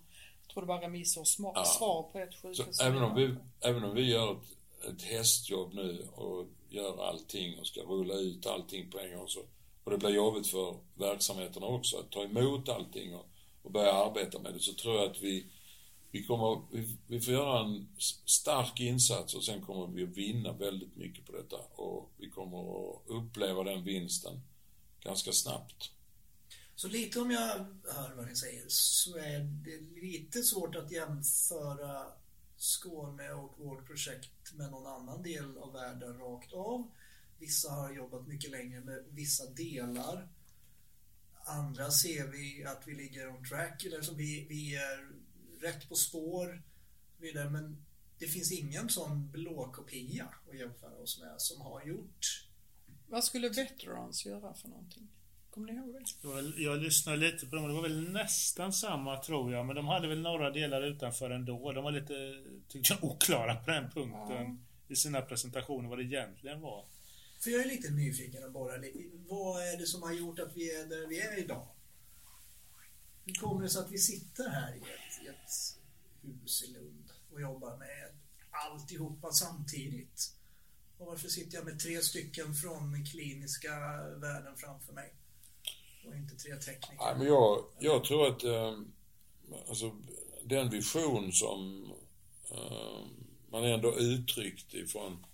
jag 0.47 0.55
tror 0.55 0.63
det 0.63 0.69
var 0.69 0.81
remisser 0.81 1.21
och 1.21 1.27
Ja. 1.55 1.65
svar 1.65 2.03
på 2.03 2.19
ett 2.19 2.35
Så 2.35 2.49
sjukhus. 2.49 2.81
även 2.81 3.03
om, 3.03 3.15
vi, 3.15 3.35
även 3.61 3.85
om 3.85 3.95
vi 3.95 4.11
gör 4.11 4.33
ett, 4.33 4.39
ett 4.95 5.03
hästjobb 5.03 5.75
nu 5.75 6.07
och 6.15 6.47
gör 6.69 7.09
allting 7.09 7.59
och 7.59 7.67
ska 7.67 7.81
rulla 7.81 8.15
ut 8.15 8.47
allting 8.47 8.91
på 8.91 8.99
en 8.99 9.17
gång. 9.17 9.29
Så, 9.29 9.41
och 9.85 9.91
det 9.91 9.99
blir 9.99 10.11
jobbigt 10.11 10.47
för 10.47 10.77
verksamheterna 10.95 11.67
också 11.67 11.99
att 11.99 12.11
ta 12.11 12.23
emot 12.23 12.69
allting 12.69 13.15
och, 13.15 13.27
och 13.63 13.73
börja 13.73 13.93
arbeta 13.93 14.39
med 14.39 14.55
det, 14.55 14.61
så 14.61 14.75
tror 14.75 14.97
jag 14.97 15.11
att 15.11 15.23
vi, 15.23 15.47
vi, 16.11 16.25
kommer, 16.25 16.63
vi, 16.73 16.97
vi 17.07 17.21
får 17.21 17.35
göra 17.35 17.61
en 17.61 17.89
stark 18.25 18.81
insats 18.81 19.35
och 19.35 19.45
sen 19.45 19.63
kommer 19.63 19.87
vi 19.87 20.03
att 20.03 20.17
vinna 20.17 20.53
väldigt 20.53 20.97
mycket 20.97 21.27
på 21.27 21.33
detta. 21.33 21.57
Och 21.57 22.13
vi 22.17 22.31
kommer 22.31 22.59
att 22.61 23.03
uppleva 23.07 23.65
den 23.65 23.85
vinsten 23.85 24.41
ganska 25.01 25.33
snabbt. 25.33 25.91
Så 26.75 26.89
lite 26.89 27.21
om 27.21 27.31
jag 27.31 27.49
hör 27.95 28.15
vad 28.17 28.27
ni 28.27 28.37
säger 28.37 28.65
så 28.69 29.17
är 29.17 29.41
det 29.41 30.01
lite 30.01 30.43
svårt 30.43 30.77
att 30.77 30.93
jämföra 30.93 32.07
Skåne 32.59 33.31
och 33.31 33.59
vårt 33.59 33.87
projekt 33.87 34.53
med 34.55 34.71
någon 34.71 34.87
annan 34.87 35.23
del 35.23 35.59
av 35.59 35.73
världen 35.73 36.19
rakt 36.19 36.53
av. 36.53 36.91
Vissa 37.39 37.71
har 37.71 37.93
jobbat 37.93 38.27
mycket 38.27 38.51
längre 38.51 38.81
med 38.81 39.05
vissa 39.11 39.51
delar. 39.51 40.29
Andra 41.45 41.91
ser 41.91 42.27
vi 42.27 42.65
att 42.65 42.83
vi 42.87 42.95
ligger 42.95 43.29
on 43.29 43.45
track, 43.45 43.85
eller 43.85 44.03
så 44.03 44.15
vi, 44.15 44.47
vi 44.49 44.77
är 44.77 45.11
rätt 45.61 45.89
på 45.89 45.95
spår. 45.95 46.63
Vidare. 47.19 47.51
Men 47.51 47.87
det 48.19 48.27
finns 48.27 48.53
ingen 48.53 48.89
sån 48.89 49.31
blåkopia 49.31 50.35
att 50.51 50.59
jämföra 50.59 50.97
oss 50.97 51.21
med 51.21 51.35
som 51.39 51.61
har 51.61 51.85
gjort. 51.85 52.49
Vad 53.07 53.25
skulle 53.25 53.49
Veterans 53.49 54.27
göra 54.27 54.55
för 54.55 54.69
någonting? 54.69 55.09
Kommer 55.59 55.73
ni 55.73 55.79
ihåg 55.79 56.55
det? 56.55 56.63
Jag 56.63 56.79
lyssnade 56.79 57.19
lite 57.19 57.47
på 57.47 57.57
dem 57.57 57.69
det 57.69 57.75
var 57.75 57.83
väl 57.83 58.13
nästan 58.13 58.73
samma 58.73 59.17
tror 59.17 59.53
jag. 59.53 59.67
Men 59.67 59.77
de 59.77 59.87
hade 59.87 60.09
väl 60.09 60.21
några 60.21 60.51
delar 60.51 60.83
utanför 60.83 61.31
ändå. 61.31 61.73
De 61.73 61.85
var 61.85 61.93
lite, 61.93 62.43
tyckte 62.69 62.93
jag, 62.93 63.05
oklara 63.05 63.55
på 63.55 63.71
den 63.71 63.91
punkten. 63.91 64.47
Ja. 64.47 64.57
I 64.89 64.97
sina 64.97 65.23
presentationer 65.23 65.89
vad 65.89 65.99
det 65.99 66.05
egentligen 66.05 66.61
var. 66.61 66.85
För 67.41 67.51
jag 67.51 67.63
är 67.63 67.69
lite 67.69 67.91
nyfiken 67.91 68.53
bara. 68.53 68.73
Vad 69.29 69.63
är 69.63 69.79
det 69.79 69.87
som 69.87 70.03
har 70.03 70.13
gjort 70.13 70.39
att 70.39 70.57
vi 70.57 70.75
är 70.75 70.87
där 70.87 71.07
vi 71.07 71.21
är 71.21 71.39
idag? 71.39 71.69
Hur 73.25 73.35
kommer 73.35 73.63
det 73.63 73.69
sig 73.69 73.81
att 73.81 73.93
vi 73.93 73.99
sitter 73.99 74.49
här 74.49 74.75
i 74.75 74.79
ett, 74.79 75.25
i 75.25 75.29
ett 75.29 75.79
hus 76.23 76.65
i 76.69 76.73
Lund 76.73 77.11
och 77.33 77.41
jobbar 77.41 77.77
med 77.77 78.09
alltihopa 78.51 79.33
samtidigt? 79.33 80.35
Och 80.99 81.07
varför 81.07 81.29
sitter 81.29 81.57
jag 81.57 81.65
med 81.65 81.81
tre 81.81 82.01
stycken 82.01 82.55
från 82.55 83.07
kliniska 83.07 83.71
världen 84.17 84.57
framför 84.57 84.93
mig? 84.93 85.13
Och 86.05 86.15
inte 86.15 86.35
tre 86.35 86.55
tekniker? 86.57 87.05
Nej, 87.05 87.15
men 87.19 87.27
jag, 87.27 87.65
jag 87.81 88.05
tror 88.05 88.27
att 88.29 88.45
eh, 88.45 88.79
alltså, 89.69 89.97
den 90.45 90.71
vision 90.71 91.33
som 91.33 91.91
eh, 92.51 93.07
man 93.51 93.65
ändå 93.65 93.99
uttryckt 93.99 94.75
ifrån 94.75 95.27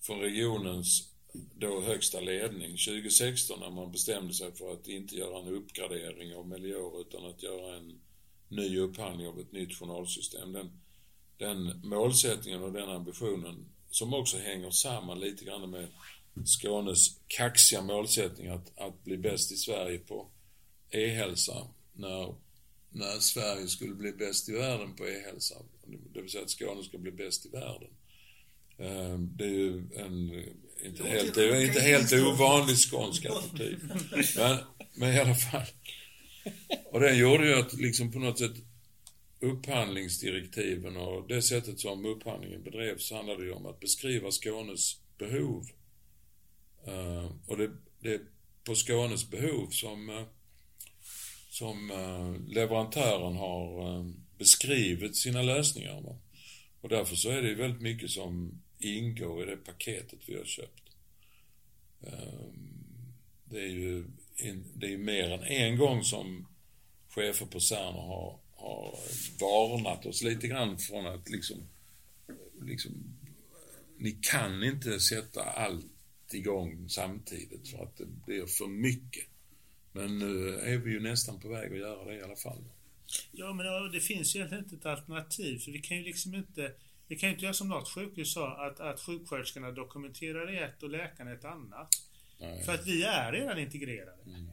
från 0.00 0.20
regionens 0.20 1.14
då 1.54 1.80
högsta 1.80 2.20
ledning 2.20 2.70
2016 2.70 3.60
när 3.60 3.70
man 3.70 3.92
bestämde 3.92 4.34
sig 4.34 4.52
för 4.52 4.72
att 4.72 4.88
inte 4.88 5.16
göra 5.16 5.38
en 5.38 5.54
uppgradering 5.54 6.36
av 6.36 6.48
Melior 6.48 7.00
utan 7.00 7.26
att 7.26 7.42
göra 7.42 7.76
en 7.76 8.00
ny 8.48 8.78
upphandling 8.78 9.28
av 9.28 9.40
ett 9.40 9.52
nytt 9.52 9.78
journalsystem. 9.78 10.52
Den, 10.52 10.80
den 11.38 11.88
målsättningen 11.88 12.62
och 12.62 12.72
den 12.72 12.90
ambitionen 12.90 13.66
som 13.90 14.14
också 14.14 14.38
hänger 14.38 14.70
samman 14.70 15.20
lite 15.20 15.44
grann 15.44 15.70
med 15.70 15.88
Skånes 16.44 17.20
kaxiga 17.26 17.82
målsättning 17.82 18.48
att, 18.48 18.78
att 18.78 19.04
bli 19.04 19.18
bäst 19.18 19.52
i 19.52 19.56
Sverige 19.56 19.98
på 19.98 20.30
e-hälsa 20.90 21.68
när, 21.92 22.34
när 22.90 23.18
Sverige 23.20 23.68
skulle 23.68 23.94
bli 23.94 24.12
bäst 24.12 24.48
i 24.48 24.52
världen 24.52 24.96
på 24.96 25.08
e-hälsa. 25.08 25.54
Det 26.14 26.20
vill 26.20 26.30
säga 26.30 26.44
att 26.44 26.50
Skåne 26.50 26.82
ska 26.82 26.98
bli 26.98 27.12
bäst 27.12 27.46
i 27.46 27.48
världen. 27.48 27.90
Ehm, 28.78 29.36
det 29.36 29.44
är 29.44 29.48
ju 29.48 29.88
en 29.94 30.44
inte 30.84 31.08
helt, 31.08 31.34
det 31.34 31.44
är 31.44 31.64
inte 31.64 31.80
helt 31.80 32.12
ovanlig 32.12 32.76
skånsk 32.76 33.24
attityd. 33.26 33.78
Men, 34.36 34.58
men 34.94 35.14
i 35.14 35.18
alla 35.18 35.34
fall. 35.34 35.66
Och 36.84 37.00
den 37.00 37.18
gjorde 37.18 37.46
ju 37.46 37.54
att 37.54 37.72
liksom 37.72 38.12
på 38.12 38.18
något 38.18 38.38
sätt 38.38 38.56
upphandlingsdirektiven 39.40 40.96
och 40.96 41.28
det 41.28 41.42
sättet 41.42 41.80
som 41.80 42.04
upphandlingen 42.04 42.62
bedrevs 42.62 43.10
handlade 43.10 43.44
ju 43.44 43.52
om 43.52 43.66
att 43.66 43.80
beskriva 43.80 44.30
Skånes 44.30 45.00
behov. 45.18 45.64
Uh, 46.88 47.32
och 47.46 47.56
det, 47.56 47.70
det 48.00 48.14
är 48.14 48.20
på 48.64 48.74
Skånes 48.74 49.30
behov 49.30 49.68
som, 49.70 50.08
uh, 50.08 50.24
som 51.50 51.90
uh, 51.90 52.54
leverantören 52.54 53.36
har 53.36 54.04
beskrivit 54.38 55.16
sina 55.16 55.42
lösningar. 55.42 56.00
Va? 56.00 56.18
Och 56.80 56.88
därför 56.88 57.16
så 57.16 57.30
är 57.30 57.42
det 57.42 57.48
ju 57.48 57.54
väldigt 57.54 57.82
mycket 57.82 58.10
som 58.10 58.62
ingår 58.78 59.42
i 59.42 59.50
det 59.50 59.56
paketet 59.56 60.18
vi 60.26 60.36
har 60.36 60.44
köpt. 60.44 60.82
Ehm, 62.06 63.14
det 63.44 63.60
är 63.60 63.68
ju 63.68 64.04
det 64.74 64.92
är 64.92 64.98
mer 64.98 65.30
än 65.30 65.42
en 65.44 65.78
gång 65.78 66.04
som 66.04 66.46
chefer 67.08 67.46
på 67.46 67.60
Cerner 67.60 68.00
har, 68.00 68.40
har 68.56 68.98
varnat 69.40 70.06
oss 70.06 70.22
lite 70.22 70.48
grann 70.48 70.78
från 70.78 71.06
att 71.06 71.28
liksom, 71.28 71.68
liksom 72.62 72.92
ni 73.98 74.18
kan 74.22 74.62
inte 74.62 75.00
sätta 75.00 75.42
allt 75.42 75.86
igång 76.32 76.88
samtidigt 76.88 77.68
för 77.68 77.82
att 77.82 77.96
det 77.96 78.06
blir 78.06 78.46
för 78.46 78.66
mycket. 78.66 79.24
Men 79.92 80.18
nu 80.18 80.58
är 80.58 80.78
vi 80.78 80.90
ju 80.90 81.00
nästan 81.00 81.40
på 81.40 81.48
väg 81.48 81.72
att 81.72 81.78
göra 81.78 82.04
det 82.04 82.14
i 82.14 82.22
alla 82.22 82.36
fall. 82.36 82.64
Ja, 83.32 83.52
men 83.52 83.92
det 83.92 84.00
finns 84.00 84.36
ju 84.36 84.38
egentligen 84.38 84.64
inte 84.64 84.76
ett 84.76 84.86
alternativ. 84.86 85.58
För 85.58 85.72
vi 85.72 85.78
kan 85.78 85.96
ju 85.96 86.02
liksom 86.02 86.34
inte 86.34 86.72
vi 87.08 87.16
kan 87.16 87.28
ju 87.28 87.32
inte 87.32 87.44
göra 87.44 87.54
som 87.54 87.68
något 87.68 87.88
sjukhus 87.88 88.32
sa, 88.32 88.66
att, 88.66 88.80
att 88.80 89.00
sjuksköterskorna 89.00 89.70
dokumenterar 89.70 90.64
ett 90.64 90.82
och 90.82 90.90
läkarna 90.90 91.32
ett 91.32 91.44
annat. 91.44 91.88
Nej. 92.40 92.64
För 92.64 92.74
att 92.74 92.86
vi 92.86 93.02
är 93.02 93.32
redan 93.32 93.58
integrerade. 93.58 94.22
Mm. 94.26 94.50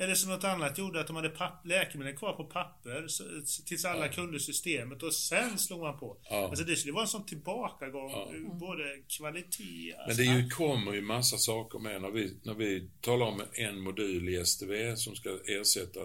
Eller 0.00 0.14
som 0.14 0.30
något 0.30 0.44
annat 0.44 0.78
gjorde, 0.78 1.00
att 1.00 1.06
de 1.06 1.16
hade 1.16 1.32
läkemedel 1.64 2.16
kvar 2.16 2.32
på 2.32 2.44
papper 2.44 3.08
så, 3.08 3.24
tills 3.66 3.84
alla 3.84 4.06
ja. 4.06 4.12
kunde 4.12 4.40
systemet 4.40 5.02
och 5.02 5.14
sen 5.14 5.58
slog 5.58 5.80
man 5.80 5.98
på. 5.98 6.16
Ja. 6.30 6.48
Alltså 6.48 6.64
det 6.64 6.76
skulle 6.76 6.92
vara 6.92 7.02
en 7.02 7.08
sån 7.08 7.26
tillbakagång, 7.26 8.10
ja. 8.10 8.54
både 8.60 8.84
kvalitet... 9.08 9.94
Men 10.06 10.16
det 10.16 10.24
ju, 10.24 10.48
kommer 10.48 10.92
ju 10.92 11.00
massa 11.00 11.36
saker 11.36 11.78
med 11.78 12.02
när 12.02 12.10
vi, 12.10 12.36
när 12.42 12.54
vi 12.54 12.90
talar 13.00 13.26
om 13.26 13.42
en 13.52 13.80
modul 13.80 14.28
i 14.28 14.44
STV 14.44 14.96
som 14.96 15.16
ska 15.16 15.38
ersätta 15.46 16.00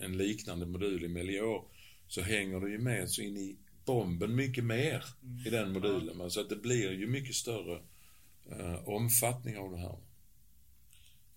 en 0.00 0.16
liknande 0.16 0.66
modul 0.66 1.04
i 1.04 1.08
Melior 1.08 1.64
så 2.08 2.20
hänger 2.20 2.60
det 2.60 2.70
ju 2.70 2.78
med 2.78 3.10
så 3.10 3.22
in 3.22 3.36
i 3.36 3.56
bomben 3.84 4.34
mycket 4.34 4.64
mer 4.64 5.04
mm. 5.22 5.46
i 5.46 5.50
den 5.50 5.72
modulen. 5.72 6.30
Så 6.30 6.40
att 6.40 6.48
det 6.48 6.56
blir 6.56 6.92
ju 6.92 7.06
mycket 7.06 7.34
större 7.34 7.82
eh, 8.50 8.88
omfattning 8.88 9.58
av 9.58 9.70
det 9.70 9.78
här. 9.78 9.98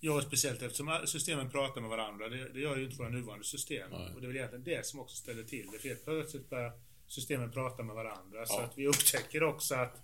Ja, 0.03 0.21
speciellt 0.21 0.61
eftersom 0.61 1.01
systemen 1.05 1.49
pratar 1.49 1.81
med 1.81 1.89
varandra. 1.89 2.29
Det, 2.29 2.53
det 2.53 2.59
gör 2.59 2.77
ju 2.77 2.83
inte 2.83 2.97
våra 2.97 3.09
nuvarande 3.09 3.45
system. 3.45 3.89
Nej. 3.91 4.13
Och 4.15 4.21
det 4.21 4.25
är 4.25 4.27
väl 4.27 4.37
egentligen 4.37 4.63
det 4.63 4.85
som 4.85 4.99
också 4.99 5.15
ställer 5.15 5.43
till 5.43 5.67
det. 5.71 5.79
För 5.79 5.89
helt 5.89 6.05
plötsligt 6.05 6.49
börjar 6.49 6.71
systemen 7.07 7.51
prata 7.51 7.83
med 7.83 7.95
varandra. 7.95 8.39
Ja. 8.39 8.45
Så 8.45 8.59
att 8.59 8.77
vi 8.77 8.87
upptäcker 8.87 9.43
också 9.43 9.75
att 9.75 10.01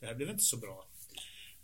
det 0.00 0.06
här 0.06 0.14
blev 0.14 0.30
inte 0.30 0.44
så 0.44 0.56
bra. 0.56 0.86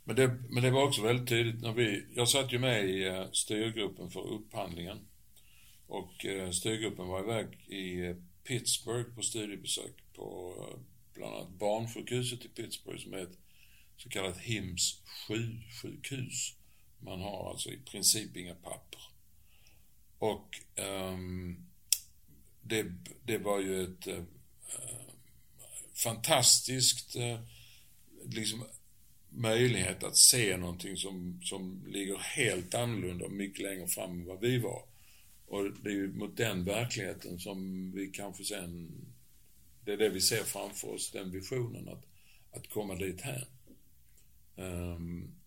Men 0.05 0.17
det, 0.17 0.29
men 0.51 0.63
det 0.63 0.71
var 0.71 0.85
också 0.85 1.03
väldigt 1.03 1.29
tydligt 1.29 1.63
när 1.63 1.73
vi... 1.73 2.07
Jag 2.15 2.29
satt 2.29 2.53
ju 2.53 2.59
med 2.59 2.91
i 2.91 3.07
eh, 3.07 3.31
styrgruppen 3.33 4.11
för 4.11 4.21
upphandlingen. 4.21 4.99
Och 5.87 6.27
eh, 6.27 6.51
styrgruppen 6.51 7.07
var 7.07 7.21
iväg 7.21 7.47
i 7.55 8.15
Pittsburgh 8.45 9.15
på 9.15 9.23
studiebesök 9.23 9.95
på 10.15 10.55
eh, 10.59 10.81
bland 11.15 11.35
annat 11.35 11.51
barnsjukhuset 11.51 12.45
i 12.45 12.49
Pittsburgh 12.49 13.03
som 13.03 13.15
är 13.15 13.19
ett 13.19 13.39
så 13.97 14.09
kallat 14.09 14.39
HIMS 14.39 15.03
7-sjukhus. 15.29 16.60
Man 17.01 17.21
har 17.21 17.51
alltså 17.51 17.71
i 17.71 17.79
princip 17.79 18.37
inga 18.37 18.55
papper. 18.55 19.01
Och 20.19 20.61
um, 20.77 21.67
det, 22.63 22.87
det 23.25 23.39
var 23.39 23.61
ju 23.61 23.85
ett 23.85 24.07
uh, 24.07 24.23
fantastiskt 25.95 27.17
uh, 27.17 27.41
liksom 28.25 28.65
möjlighet 29.29 30.05
att 30.05 30.17
se 30.17 30.57
någonting 30.57 30.97
som, 30.97 31.41
som 31.43 31.87
ligger 31.89 32.17
helt 32.17 32.75
annorlunda 32.75 33.25
och 33.25 33.33
mycket 33.33 33.63
längre 33.63 33.89
fram 33.89 34.11
än 34.11 34.27
vad 34.27 34.41
vi 34.41 34.59
var. 34.59 34.83
Och 35.47 35.73
det 35.83 35.91
är 35.91 35.95
ju 35.95 36.13
mot 36.13 36.37
den 36.37 36.65
verkligheten 36.65 37.39
som 37.39 37.91
vi 37.93 38.07
kanske 38.07 38.45
sen, 38.45 38.91
det 39.85 39.93
är 39.93 39.97
det 39.97 40.09
vi 40.09 40.21
ser 40.21 40.45
framför 40.45 40.89
oss, 40.89 41.11
den 41.11 41.31
visionen 41.31 41.89
att, 41.89 42.05
att 42.53 42.69
komma 42.71 42.95
dit 42.95 43.21
här. 43.21 43.47
Um, 44.57 45.40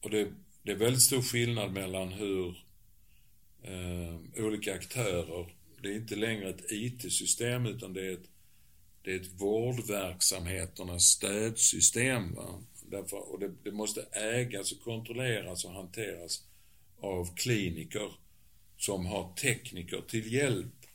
och 0.00 0.10
det, 0.10 0.28
det, 0.62 0.72
är 0.72 0.76
väldigt 0.76 1.02
stor 1.02 1.22
skillnad 1.22 1.72
mellan 1.72 2.12
hur 2.12 2.48
eh, 3.62 4.44
olika 4.44 4.74
aktörer, 4.74 5.54
det 5.82 5.88
är 5.88 5.96
inte 5.96 6.16
längre 6.16 6.50
ett 6.50 6.72
IT-system 6.72 7.66
utan 7.66 7.92
det 7.92 8.06
är 8.06 8.12
ett, 8.12 8.30
det 9.02 9.12
är 9.12 9.20
ett 9.20 9.40
vårdverksamheternas 9.40 11.04
stödsystem. 11.04 12.34
Va? 12.34 12.62
Därför, 12.90 13.32
och 13.32 13.38
det, 13.40 13.54
det 13.64 13.72
måste 13.72 14.02
ägas 14.12 14.72
och 14.72 14.80
kontrolleras 14.80 15.64
och 15.64 15.72
hanteras 15.72 16.44
av 17.00 17.34
kliniker 17.36 18.12
som 18.76 19.06
har 19.06 19.34
tekniker 19.34 20.00
till 20.08 20.32
hjälp. 20.32 20.86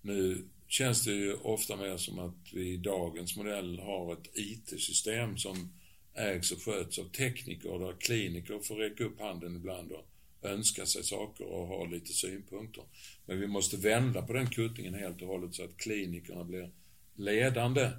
Nu 0.00 0.48
känns 0.68 1.04
det 1.04 1.12
ju 1.12 1.34
ofta 1.34 1.76
mer 1.76 1.96
som 1.96 2.18
att 2.18 2.52
vi 2.52 2.72
i 2.72 2.76
dagens 2.76 3.36
modell 3.36 3.78
har 3.78 4.12
ett 4.12 4.30
IT-system 4.34 5.38
som 5.38 5.72
ägs 6.16 6.52
och 6.52 6.62
sköts 6.62 6.98
av 6.98 7.04
tekniker 7.04 7.78
där 7.78 8.00
kliniker 8.00 8.58
får 8.58 8.76
räcka 8.76 9.04
upp 9.04 9.20
handen 9.20 9.56
ibland 9.56 9.92
och 9.92 10.06
önska 10.42 10.86
sig 10.86 11.04
saker 11.04 11.44
och 11.44 11.66
ha 11.66 11.84
lite 11.84 12.12
synpunkter. 12.12 12.84
Men 13.26 13.40
vi 13.40 13.46
måste 13.46 13.76
vända 13.76 14.22
på 14.22 14.32
den 14.32 14.50
kuttingen 14.50 14.94
helt 14.94 15.22
och 15.22 15.28
hållet 15.28 15.54
så 15.54 15.64
att 15.64 15.76
klinikerna 15.76 16.44
blir 16.44 16.70
ledande 17.14 17.90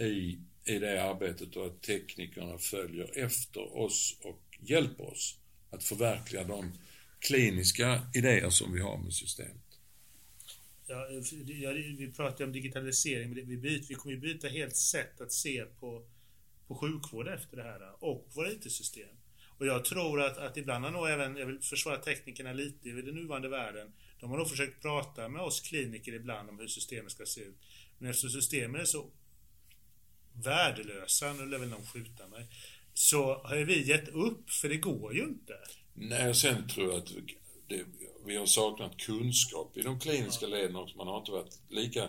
i, 0.00 0.38
i 0.64 0.78
det 0.78 1.02
arbetet 1.02 1.56
och 1.56 1.66
att 1.66 1.82
teknikerna 1.82 2.58
följer 2.58 3.18
efter 3.18 3.78
oss 3.78 4.16
och 4.22 4.58
hjälper 4.60 5.10
oss 5.10 5.38
att 5.70 5.84
förverkliga 5.84 6.44
de 6.44 6.72
kliniska 7.20 8.02
idéer 8.14 8.50
som 8.50 8.72
vi 8.72 8.80
har 8.80 8.98
med 8.98 9.12
systemet. 9.12 9.56
Ja, 10.86 11.06
vi 11.98 12.12
pratar 12.16 12.44
om 12.44 12.52
digitalisering, 12.52 13.30
men 13.30 13.48
vi, 13.48 13.56
byter, 13.56 13.84
vi 13.88 13.94
kommer 13.94 14.14
ju 14.14 14.20
byta 14.20 14.48
helt 14.48 14.76
sätt 14.76 15.20
att 15.20 15.32
se 15.32 15.64
på, 15.80 16.02
på 16.70 16.76
sjukvård 16.76 17.28
efter 17.28 17.56
det 17.56 17.62
här 17.62 18.04
och 18.04 18.28
våra 18.34 18.50
IT-system. 18.50 19.16
Och 19.58 19.66
jag 19.66 19.84
tror 19.84 20.22
att, 20.22 20.38
att 20.38 20.56
ibland 20.56 20.84
har 20.84 20.92
nog 20.92 21.08
även, 21.08 21.36
jag 21.36 21.46
vill 21.46 21.60
försvara 21.60 21.96
teknikerna 21.96 22.52
lite 22.52 22.88
i 22.88 22.92
den 22.92 23.14
nuvarande 23.14 23.48
världen, 23.48 23.92
de 24.20 24.30
har 24.30 24.38
nog 24.38 24.48
försökt 24.48 24.82
prata 24.82 25.28
med 25.28 25.42
oss 25.42 25.60
kliniker 25.60 26.12
ibland 26.12 26.48
om 26.48 26.58
hur 26.58 26.66
systemet 26.66 27.12
ska 27.12 27.26
se 27.26 27.40
ut. 27.40 27.56
Men 27.98 28.10
eftersom 28.10 28.30
systemen 28.30 28.80
är 28.80 28.84
så 28.84 29.10
värdelösa, 30.44 31.32
nu 31.32 31.46
lär 31.46 31.58
väl 31.58 31.68
någon 31.68 31.86
skjuta 31.86 32.28
mig, 32.28 32.46
så 32.94 33.34
har 33.34 33.56
vi 33.56 33.88
gett 33.88 34.08
upp, 34.08 34.50
för 34.50 34.68
det 34.68 34.76
går 34.76 35.14
ju 35.14 35.22
inte. 35.22 35.54
Nej, 35.94 36.34
sen 36.34 36.68
tror 36.68 36.90
jag 36.90 36.98
att 36.98 37.12
det, 37.68 37.84
vi 38.26 38.36
har 38.36 38.46
saknat 38.46 38.96
kunskap 38.96 39.76
i 39.76 39.82
de 39.82 40.00
kliniska 40.00 40.46
leden 40.46 40.76
också. 40.76 40.96
Man 40.96 41.06
har 41.06 41.18
inte 41.18 41.32
varit 41.32 41.60
lika 41.68 42.08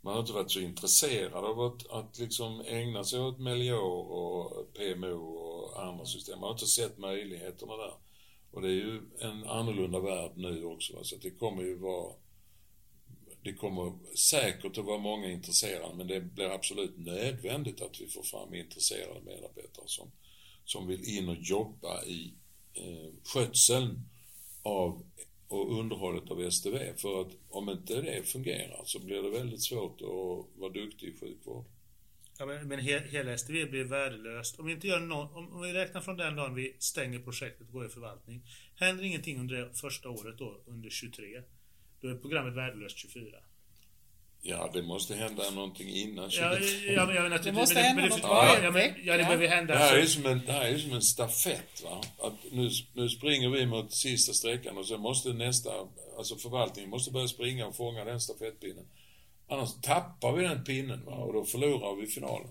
man 0.00 0.12
har 0.12 0.20
inte 0.20 0.32
varit 0.32 0.50
så 0.50 0.60
intresserad 0.60 1.44
av 1.44 1.60
att, 1.60 1.90
att 1.90 2.18
liksom 2.18 2.60
ägna 2.60 3.04
sig 3.04 3.20
åt 3.20 3.38
Melior 3.38 4.10
och 4.12 4.74
PMO 4.74 5.16
och 5.16 5.84
andra 5.84 6.04
system. 6.04 6.40
Man 6.40 6.46
har 6.46 6.54
inte 6.54 6.66
sett 6.66 6.98
möjligheterna 6.98 7.76
där. 7.76 7.94
Och 8.50 8.62
det 8.62 8.68
är 8.68 8.72
ju 8.72 9.00
en 9.18 9.44
annorlunda 9.44 10.00
värld 10.00 10.32
nu 10.34 10.64
också. 10.64 10.96
Va? 10.96 11.04
Så 11.04 11.16
det 11.16 11.30
kommer 11.30 11.62
ju 11.62 11.74
vara 11.74 12.12
det 13.42 13.52
kommer 13.52 13.92
säkert 14.16 14.78
att 14.78 14.84
vara 14.84 14.98
många 14.98 15.30
intresserade 15.30 15.94
men 15.94 16.06
det 16.06 16.20
blir 16.20 16.50
absolut 16.50 16.98
nödvändigt 16.98 17.80
att 17.80 18.00
vi 18.00 18.06
får 18.06 18.22
fram 18.22 18.54
intresserade 18.54 19.20
medarbetare 19.20 19.84
som, 19.86 20.10
som 20.64 20.86
vill 20.86 21.18
in 21.18 21.28
och 21.28 21.36
jobba 21.36 22.04
i 22.04 22.34
eh, 22.74 23.12
skötseln 23.24 24.08
av 24.62 25.02
och 25.48 25.78
underhållet 25.80 26.30
av 26.30 26.50
STV. 26.50 26.96
För 26.96 27.20
att 27.20 27.36
om 27.48 27.68
inte 27.68 28.00
det 28.00 28.22
fungerar 28.22 28.82
så 28.84 28.98
blir 28.98 29.22
det 29.22 29.30
väldigt 29.30 29.62
svårt 29.62 30.00
att 30.00 30.60
vara 30.60 30.72
duktig 30.72 31.08
i 31.08 31.16
sjukvård. 31.20 31.64
Ja, 32.38 32.46
men, 32.46 32.68
men 32.68 32.78
he, 32.78 32.98
hela 32.98 33.32
STV 33.38 33.66
blir 33.66 33.84
värdelöst. 33.84 34.58
Om 34.58 34.66
vi, 34.66 34.72
inte 34.72 34.86
gör 34.86 35.00
någon, 35.00 35.34
om, 35.34 35.52
om, 35.52 35.62
vi 35.62 35.72
räknar 35.72 36.00
från 36.00 36.16
den 36.16 36.36
dagen 36.36 36.54
vi 36.54 36.76
stänger 36.78 37.18
projektet 37.18 37.66
och 37.66 37.72
går 37.72 37.86
i 37.86 37.88
förvaltning. 37.88 38.42
Händer 38.74 39.04
ingenting 39.04 39.40
under 39.40 39.56
det 39.56 39.74
första 39.74 40.10
året 40.10 40.38
då, 40.38 40.60
under 40.66 40.90
23. 40.90 41.42
Då 42.00 42.08
är 42.08 42.14
programmet 42.14 42.54
värdelöst 42.54 42.98
24. 42.98 43.38
Ja, 44.42 44.70
det 44.74 44.82
måste 44.82 45.14
hända 45.14 45.50
någonting 45.50 45.88
innan. 45.88 46.30
Ja, 46.30 46.58
ja, 46.86 47.06
men, 47.06 47.14
ja, 47.14 47.38
det 47.38 47.52
måste 47.52 47.80
hända 47.80 48.06
något 48.06 48.22
varje 48.22 48.64
ja, 48.64 48.70
men, 48.70 48.94
ja, 49.04 49.16
det 49.16 49.22
behöver 49.22 49.48
hända. 49.48 49.74
Det 49.74 49.80
här, 49.80 49.98
är 49.98 50.06
som 50.06 50.26
en, 50.26 50.42
det 50.46 50.52
här 50.52 50.64
är 50.64 50.78
som 50.78 50.92
en 50.92 51.02
stafett. 51.02 51.82
Va? 51.84 52.02
Att 52.18 52.52
nu, 52.52 52.70
nu 52.92 53.08
springer 53.08 53.48
vi 53.48 53.66
mot 53.66 53.94
sista 53.94 54.32
sträckan 54.32 54.78
och 54.78 54.86
sen 54.86 55.00
måste 55.00 55.32
nästa, 55.32 55.70
alltså 56.16 56.36
förvaltningen 56.36 56.90
måste 56.90 57.10
börja 57.10 57.28
springa 57.28 57.66
och 57.66 57.76
fånga 57.76 58.04
den 58.04 58.20
stafettpinnen. 58.20 58.84
Annars 59.48 59.70
tappar 59.82 60.32
vi 60.32 60.42
den 60.42 60.64
pinnen 60.64 61.04
va? 61.04 61.14
och 61.14 61.32
då 61.32 61.44
förlorar 61.44 61.96
vi 62.00 62.06
finalen. 62.06 62.48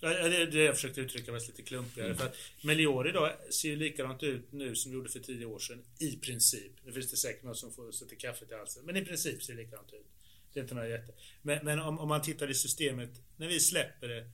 Ja, 0.00 0.08
det 0.08 0.46
det 0.46 0.64
jag 0.64 0.74
försökte 0.74 1.00
uttrycka 1.00 1.32
mig 1.32 1.40
lite 1.46 1.62
klumpigare. 1.62 2.06
Mm. 2.06 2.18
För 2.18 2.26
att 2.26 2.36
Melior 2.62 3.08
idag 3.08 3.32
ser 3.50 3.68
ju 3.68 3.76
likadant 3.76 4.22
ut 4.22 4.52
nu 4.52 4.74
som 4.74 4.90
det 4.90 4.96
gjorde 4.96 5.10
för 5.10 5.20
tio 5.20 5.46
år 5.46 5.58
sedan. 5.58 5.82
I 5.98 6.16
princip. 6.16 6.72
Nu 6.84 6.92
finns 6.92 7.10
det 7.10 7.16
säkert 7.16 7.42
någon 7.42 7.54
som 7.54 7.72
får 7.72 7.92
sätta 7.92 8.14
kaffet 8.14 8.50
i 8.50 8.54
halsen. 8.54 8.82
Men 8.86 8.96
i 8.96 9.04
princip 9.04 9.42
ser 9.42 9.54
det 9.54 9.62
likadant 9.62 9.92
ut. 9.92 10.06
Det 10.52 10.60
är 10.60 10.62
inte 10.62 10.74
några 10.74 10.88
jätte... 10.88 11.12
Men, 11.42 11.58
men 11.64 11.80
om, 11.80 11.98
om, 11.98 12.08
man 12.08 12.22
tittar 12.22 12.50
i 12.50 12.54
systemet, 12.54 13.10
när 13.36 13.48
vi 13.48 13.60
släpper 13.60 14.08
det 14.08 14.30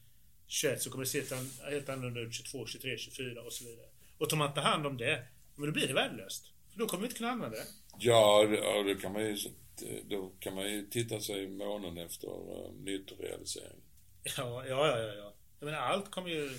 21 0.47 0.83
så 0.83 0.91
kommer 0.91 1.05
det 1.05 1.11
se 1.11 1.23
helt 1.71 1.89
annorlunda 1.89 2.21
ut 2.21 2.35
22, 2.35 2.67
23, 2.67 2.99
24 2.99 3.43
och 3.43 3.53
så 3.53 3.65
vidare. 3.65 3.87
Och 4.19 4.31
tar 4.31 4.37
man 4.37 4.49
inte 4.49 4.61
hand 4.61 4.87
om 4.87 4.97
det, 4.97 5.27
men 5.55 5.67
då 5.67 5.73
blir 5.73 5.89
det 5.89 5.95
värdelöst. 5.95 6.53
För 6.73 6.79
då 6.79 6.87
kommer 6.87 7.01
vi 7.03 7.07
inte 7.07 7.19
kunna 7.19 7.31
använda 7.31 7.57
det. 7.57 7.67
Ja, 7.99 8.47
då 8.87 9.01
kan 9.01 9.13
man 9.13 9.23
ju, 9.23 9.37
då 10.05 10.33
kan 10.41 10.55
man 10.55 10.73
ju 10.73 10.87
titta 10.87 11.21
sig 11.21 11.43
i 11.43 11.49
månen 11.49 11.99
efter 11.99 12.29
uh, 12.29 12.73
nyttorealisering. 12.73 13.81
Ja, 14.37 14.67
ja, 14.67 14.87
ja, 14.89 15.15
ja. 15.15 15.35
Jag 15.59 15.67
menar, 15.67 15.79
allt 15.79 16.11
kommer 16.11 16.29
ju... 16.29 16.59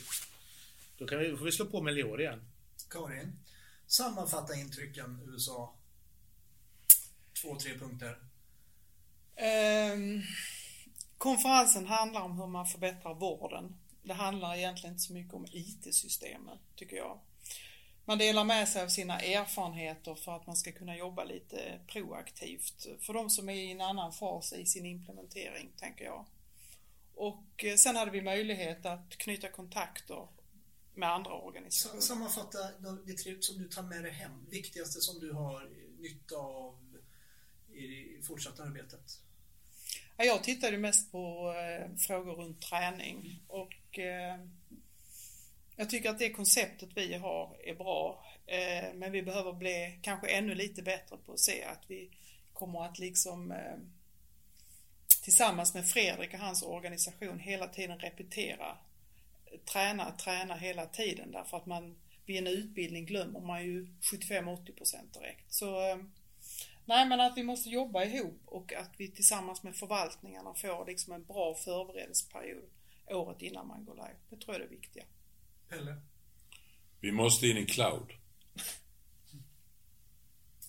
Då, 0.97 1.05
kan 1.05 1.19
vi, 1.19 1.31
då 1.31 1.37
får 1.37 1.45
vi 1.45 1.51
slå 1.51 1.65
på 1.65 1.81
Melior 1.81 2.21
igen. 2.21 2.41
Karin, 2.89 3.39
sammanfatta 3.87 4.55
intrycken 4.55 5.21
USA. 5.25 5.75
Två, 7.41 7.59
tre 7.59 7.77
punkter. 7.79 8.26
Ehm, 9.38 10.21
konferensen 11.17 11.86
handlar 11.86 12.21
om 12.21 12.39
hur 12.39 12.47
man 12.47 12.65
förbättrar 12.65 13.13
vården. 13.13 13.78
Det 14.04 14.13
handlar 14.13 14.56
egentligen 14.56 14.93
inte 14.93 15.04
så 15.04 15.13
mycket 15.13 15.34
om 15.34 15.45
IT-systemen, 15.52 16.58
tycker 16.76 16.95
jag. 16.95 17.19
Man 18.06 18.17
delar 18.17 18.43
med 18.43 18.69
sig 18.69 18.84
av 18.84 18.88
sina 18.88 19.19
erfarenheter 19.19 20.15
för 20.15 20.36
att 20.36 20.47
man 20.47 20.56
ska 20.56 20.71
kunna 20.71 20.97
jobba 20.97 21.23
lite 21.23 21.80
proaktivt 21.88 22.88
för 23.02 23.13
de 23.13 23.30
som 23.30 23.50
är 23.50 23.54
i 23.54 23.71
en 23.71 23.82
annan 23.82 24.13
fas 24.13 24.54
i 24.54 24.65
sin 24.65 24.86
implementering, 24.86 25.71
tänker 25.78 26.06
jag. 26.06 26.26
Och 27.15 27.63
eh, 27.63 27.76
sen 27.76 27.95
hade 27.95 28.12
vi 28.12 28.21
möjlighet 28.21 28.86
att 28.86 29.17
knyta 29.17 29.50
kontakter 29.50 30.28
med 30.95 31.10
andra 31.10 31.34
organisationer. 31.34 32.02
Sammanfatta 32.02 32.60
det 33.06 33.13
tre 33.13 33.38
som 33.39 33.58
du 33.58 33.69
tar 33.69 33.84
med 33.84 34.04
dig 34.04 34.12
hem, 34.12 34.45
viktigaste 34.50 35.02
som 35.02 35.19
du 35.19 35.32
har 35.32 35.69
nytta 36.00 36.36
av 36.36 36.97
i 37.73 37.88
det 37.88 38.26
fortsatta 38.26 38.63
arbetet. 38.63 39.21
Jag 40.17 40.43
tittade 40.43 40.77
mest 40.77 41.12
på 41.12 41.53
eh, 41.58 41.95
frågor 41.97 42.34
runt 42.34 42.62
träning 42.62 43.39
och 43.47 43.99
eh, 43.99 44.39
jag 45.75 45.89
tycker 45.89 46.10
att 46.10 46.19
det 46.19 46.30
konceptet 46.30 46.89
vi 46.95 47.13
har 47.13 47.56
är 47.63 47.75
bra. 47.75 48.25
Eh, 48.45 48.93
men 48.95 49.12
vi 49.12 49.21
behöver 49.21 49.53
bli 49.53 49.99
kanske 50.01 50.27
ännu 50.27 50.56
lite 50.56 50.82
bättre 50.82 51.17
på 51.25 51.34
att 51.34 51.39
se 51.39 51.63
att 51.63 51.84
vi 51.88 52.10
kommer 52.53 52.86
att 52.86 52.99
liksom 52.99 53.51
eh, 53.51 53.77
tillsammans 55.23 55.73
med 55.73 55.88
Fredrik 55.88 56.34
och 56.34 56.39
hans 56.39 56.63
organisation 56.63 57.39
hela 57.39 57.67
tiden 57.67 57.99
repetera. 57.99 58.77
Träna, 59.65 60.12
träna 60.12 60.56
hela 60.56 60.86
tiden 60.86 61.32
därför 61.32 61.58
att 61.58 61.65
man 61.65 61.95
vid 62.25 62.38
en 62.38 62.47
utbildning 62.47 63.06
glömmer 63.06 63.39
man 63.39 63.63
ju 63.63 63.88
75-80% 64.01 65.13
direkt. 65.13 65.53
Så 65.53 65.89
eh, 65.89 65.97
Nej 66.88 67.08
men 67.08 67.19
att 67.19 67.38
vi 67.38 67.43
måste 67.43 67.69
jobba 67.69 68.04
ihop 68.04 68.41
och 68.45 68.73
att 68.73 68.91
vi 68.97 69.12
tillsammans 69.12 69.63
med 69.63 69.76
förvaltningarna 69.76 70.54
får 70.54 70.86
liksom 70.86 71.13
en 71.13 71.26
bra 71.26 71.56
förberedelseperiod 71.56 72.69
året 73.08 73.41
innan 73.41 73.67
man 73.67 73.86
går 73.86 73.95
live. 73.95 74.15
Det 74.30 74.36
tror 74.36 74.56
jag 74.56 74.63
är 74.63 74.69
det 74.69 74.76
viktiga. 74.76 75.06
Pelle? 75.69 76.02
Vi 77.00 77.12
måste 77.12 77.47
in 77.47 77.58
i 77.58 77.65
cloud. 77.65 78.13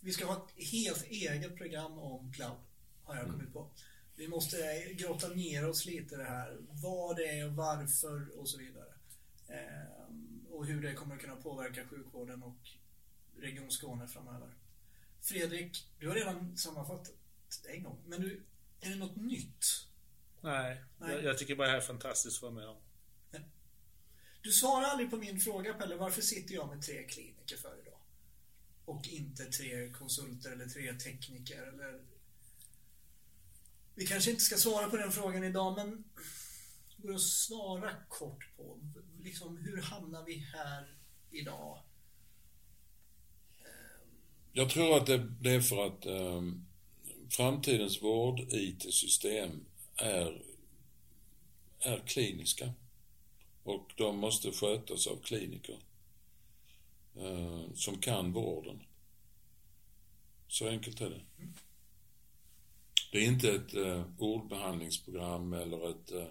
Vi 0.02 0.12
ska 0.12 0.26
ha 0.26 0.46
ett 0.46 0.64
helt 0.72 1.06
eget 1.06 1.56
program 1.56 1.98
om 1.98 2.32
cloud, 2.32 2.58
har 3.02 3.16
jag 3.16 3.26
kommit 3.26 3.52
på. 3.52 3.70
Vi 4.16 4.28
måste 4.28 4.56
grotta 4.92 5.28
ner 5.28 5.68
oss 5.68 5.86
lite 5.86 6.14
i 6.14 6.18
det 6.18 6.24
här. 6.24 6.58
Vad 6.82 7.16
det 7.16 7.28
är, 7.28 7.48
varför 7.48 8.40
och 8.40 8.48
så 8.48 8.58
vidare. 8.58 8.92
Ehm, 9.48 10.46
och 10.50 10.66
hur 10.66 10.82
det 10.82 10.94
kommer 10.94 11.14
att 11.14 11.20
kunna 11.20 11.36
påverka 11.36 11.88
sjukvården 11.88 12.42
och 12.42 12.58
Region 13.36 13.70
Skåne 13.70 14.08
framöver. 14.08 14.54
Fredrik, 15.28 15.88
du 15.98 16.08
har 16.08 16.14
redan 16.14 16.56
sammanfattat 16.56 17.12
en 17.68 17.82
gång, 17.82 18.02
men 18.06 18.20
du, 18.20 18.42
är 18.80 18.90
det 18.90 18.96
något 18.96 19.16
nytt? 19.16 19.64
Nej, 20.40 20.84
Nej. 20.98 21.12
Jag, 21.12 21.24
jag, 21.24 21.38
tycker 21.38 21.56
bara 21.56 21.66
det 21.66 21.72
här 21.72 21.78
är 21.78 21.86
fantastiskt 21.86 22.36
att 22.36 22.42
vara 22.42 22.52
med 22.52 22.68
om. 22.68 22.76
Du 24.42 24.52
svarar 24.52 24.84
aldrig 24.84 25.10
på 25.10 25.16
min 25.16 25.40
fråga 25.40 25.74
Pelle, 25.74 25.96
varför 25.96 26.22
sitter 26.22 26.54
jag 26.54 26.68
med 26.68 26.82
tre 26.82 27.04
kliniker 27.04 27.56
för 27.56 27.80
idag? 27.82 27.98
Och 28.84 29.08
inte 29.08 29.44
tre 29.44 29.90
konsulter 29.92 30.52
eller 30.52 30.66
tre 30.66 30.92
tekniker 30.92 31.62
eller... 31.62 32.00
Vi 33.94 34.06
kanske 34.06 34.30
inte 34.30 34.42
ska 34.42 34.56
svara 34.56 34.90
på 34.90 34.96
den 34.96 35.12
frågan 35.12 35.44
idag, 35.44 35.76
men 35.76 36.04
går 36.96 37.14
att 37.14 37.20
svara 37.20 37.90
kort 38.08 38.56
på 38.56 38.80
liksom, 39.20 39.56
hur 39.56 39.82
hamnar 39.82 40.24
vi 40.24 40.36
här 40.36 40.98
idag? 41.30 41.82
Jag 44.58 44.70
tror 44.70 44.96
att 44.96 45.06
det, 45.06 45.18
det 45.40 45.50
är 45.50 45.60
för 45.60 45.86
att 45.86 46.06
um, 46.06 46.66
framtidens 47.30 48.02
vård-IT-system 48.02 49.64
är, 49.96 50.42
är 51.80 51.98
kliniska. 52.06 52.72
Och 53.62 53.92
de 53.96 54.18
måste 54.18 54.52
skötas 54.52 55.06
av 55.06 55.16
kliniker 55.16 55.78
uh, 57.16 57.72
som 57.74 57.98
kan 57.98 58.32
vården. 58.32 58.82
Så 60.48 60.68
enkelt 60.68 61.00
är 61.00 61.10
det. 61.10 61.20
Det 63.12 63.18
är 63.18 63.26
inte 63.28 63.50
ett 63.50 63.74
uh, 63.74 64.04
ordbehandlingsprogram 64.18 65.52
eller 65.52 65.90
ett 65.90 66.12
uh, 66.12 66.26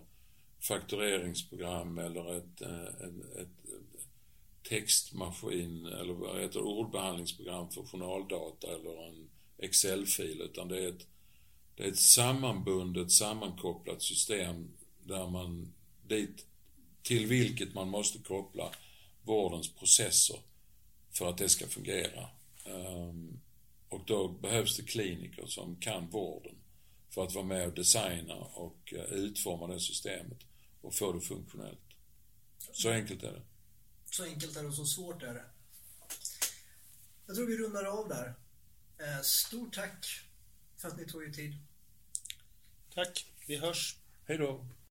faktureringsprogram 0.60 1.98
eller 1.98 2.38
ett, 2.38 2.62
ett, 2.62 3.38
ett 3.38 3.87
textmaskin 4.70 5.86
eller 5.86 6.14
vad 6.14 6.42
heter 6.42 6.62
ordbehandlingsprogram 6.62 7.70
för 7.70 7.84
journaldata 7.84 8.68
eller 8.68 9.08
en 9.08 9.30
Excel-fil 9.58 10.42
utan 10.42 10.68
det 10.68 10.84
är 10.84 10.90
ett, 10.90 11.08
det 11.76 11.84
är 11.84 11.88
ett 11.88 12.00
sammanbundet, 12.00 13.12
sammankopplat 13.12 14.02
system 14.02 14.72
där 15.04 15.30
man 15.30 15.74
dit, 16.08 16.46
till 17.04 17.26
vilket 17.26 17.74
man 17.74 17.90
måste 17.90 18.20
koppla 18.20 18.72
vårdens 19.24 19.76
processer 19.76 20.40
för 21.12 21.30
att 21.30 21.38
det 21.38 21.50
ska 21.50 21.68
fungera. 21.68 22.30
Ehm, 22.66 23.40
och 23.90 24.02
då 24.06 24.28
behövs 24.28 24.78
det 24.78 24.84
kliniker 24.84 25.46
som 25.46 25.76
kan 25.76 26.10
vården 26.10 26.56
för 27.10 27.24
att 27.24 27.34
vara 27.34 27.46
med 27.46 27.68
och 27.68 27.74
designa 27.74 28.36
och 28.36 28.94
eh, 28.94 29.14
utforma 29.14 29.68
det 29.68 29.80
systemet 29.80 30.40
och 30.82 30.96
få 30.96 31.12
det 31.12 31.22
funktionellt. 31.22 31.80
Så 32.72 32.90
enkelt 32.90 33.24
är 33.24 33.32
det. 33.32 33.42
Så 34.12 34.24
enkelt 34.24 34.58
är 34.58 34.62
det 34.62 34.68
och 34.68 34.74
så 34.74 34.86
svårt 34.86 35.24
är 35.24 35.34
det. 35.34 35.46
Jag 37.26 37.36
tror 37.36 37.48
vi 37.48 37.58
rundar 37.58 37.84
av 37.84 38.10
där. 38.10 38.34
Eh, 38.98 39.22
stort 39.22 39.76
tack 39.76 40.06
för 40.78 40.88
att 40.88 40.98
ni 40.98 41.06
tog 41.06 41.24
er 41.24 41.32
tid. 41.32 41.58
Tack. 42.94 43.32
Vi 43.48 43.58
hörs. 43.58 43.98
Hej 44.26 44.38
då! 44.38 44.66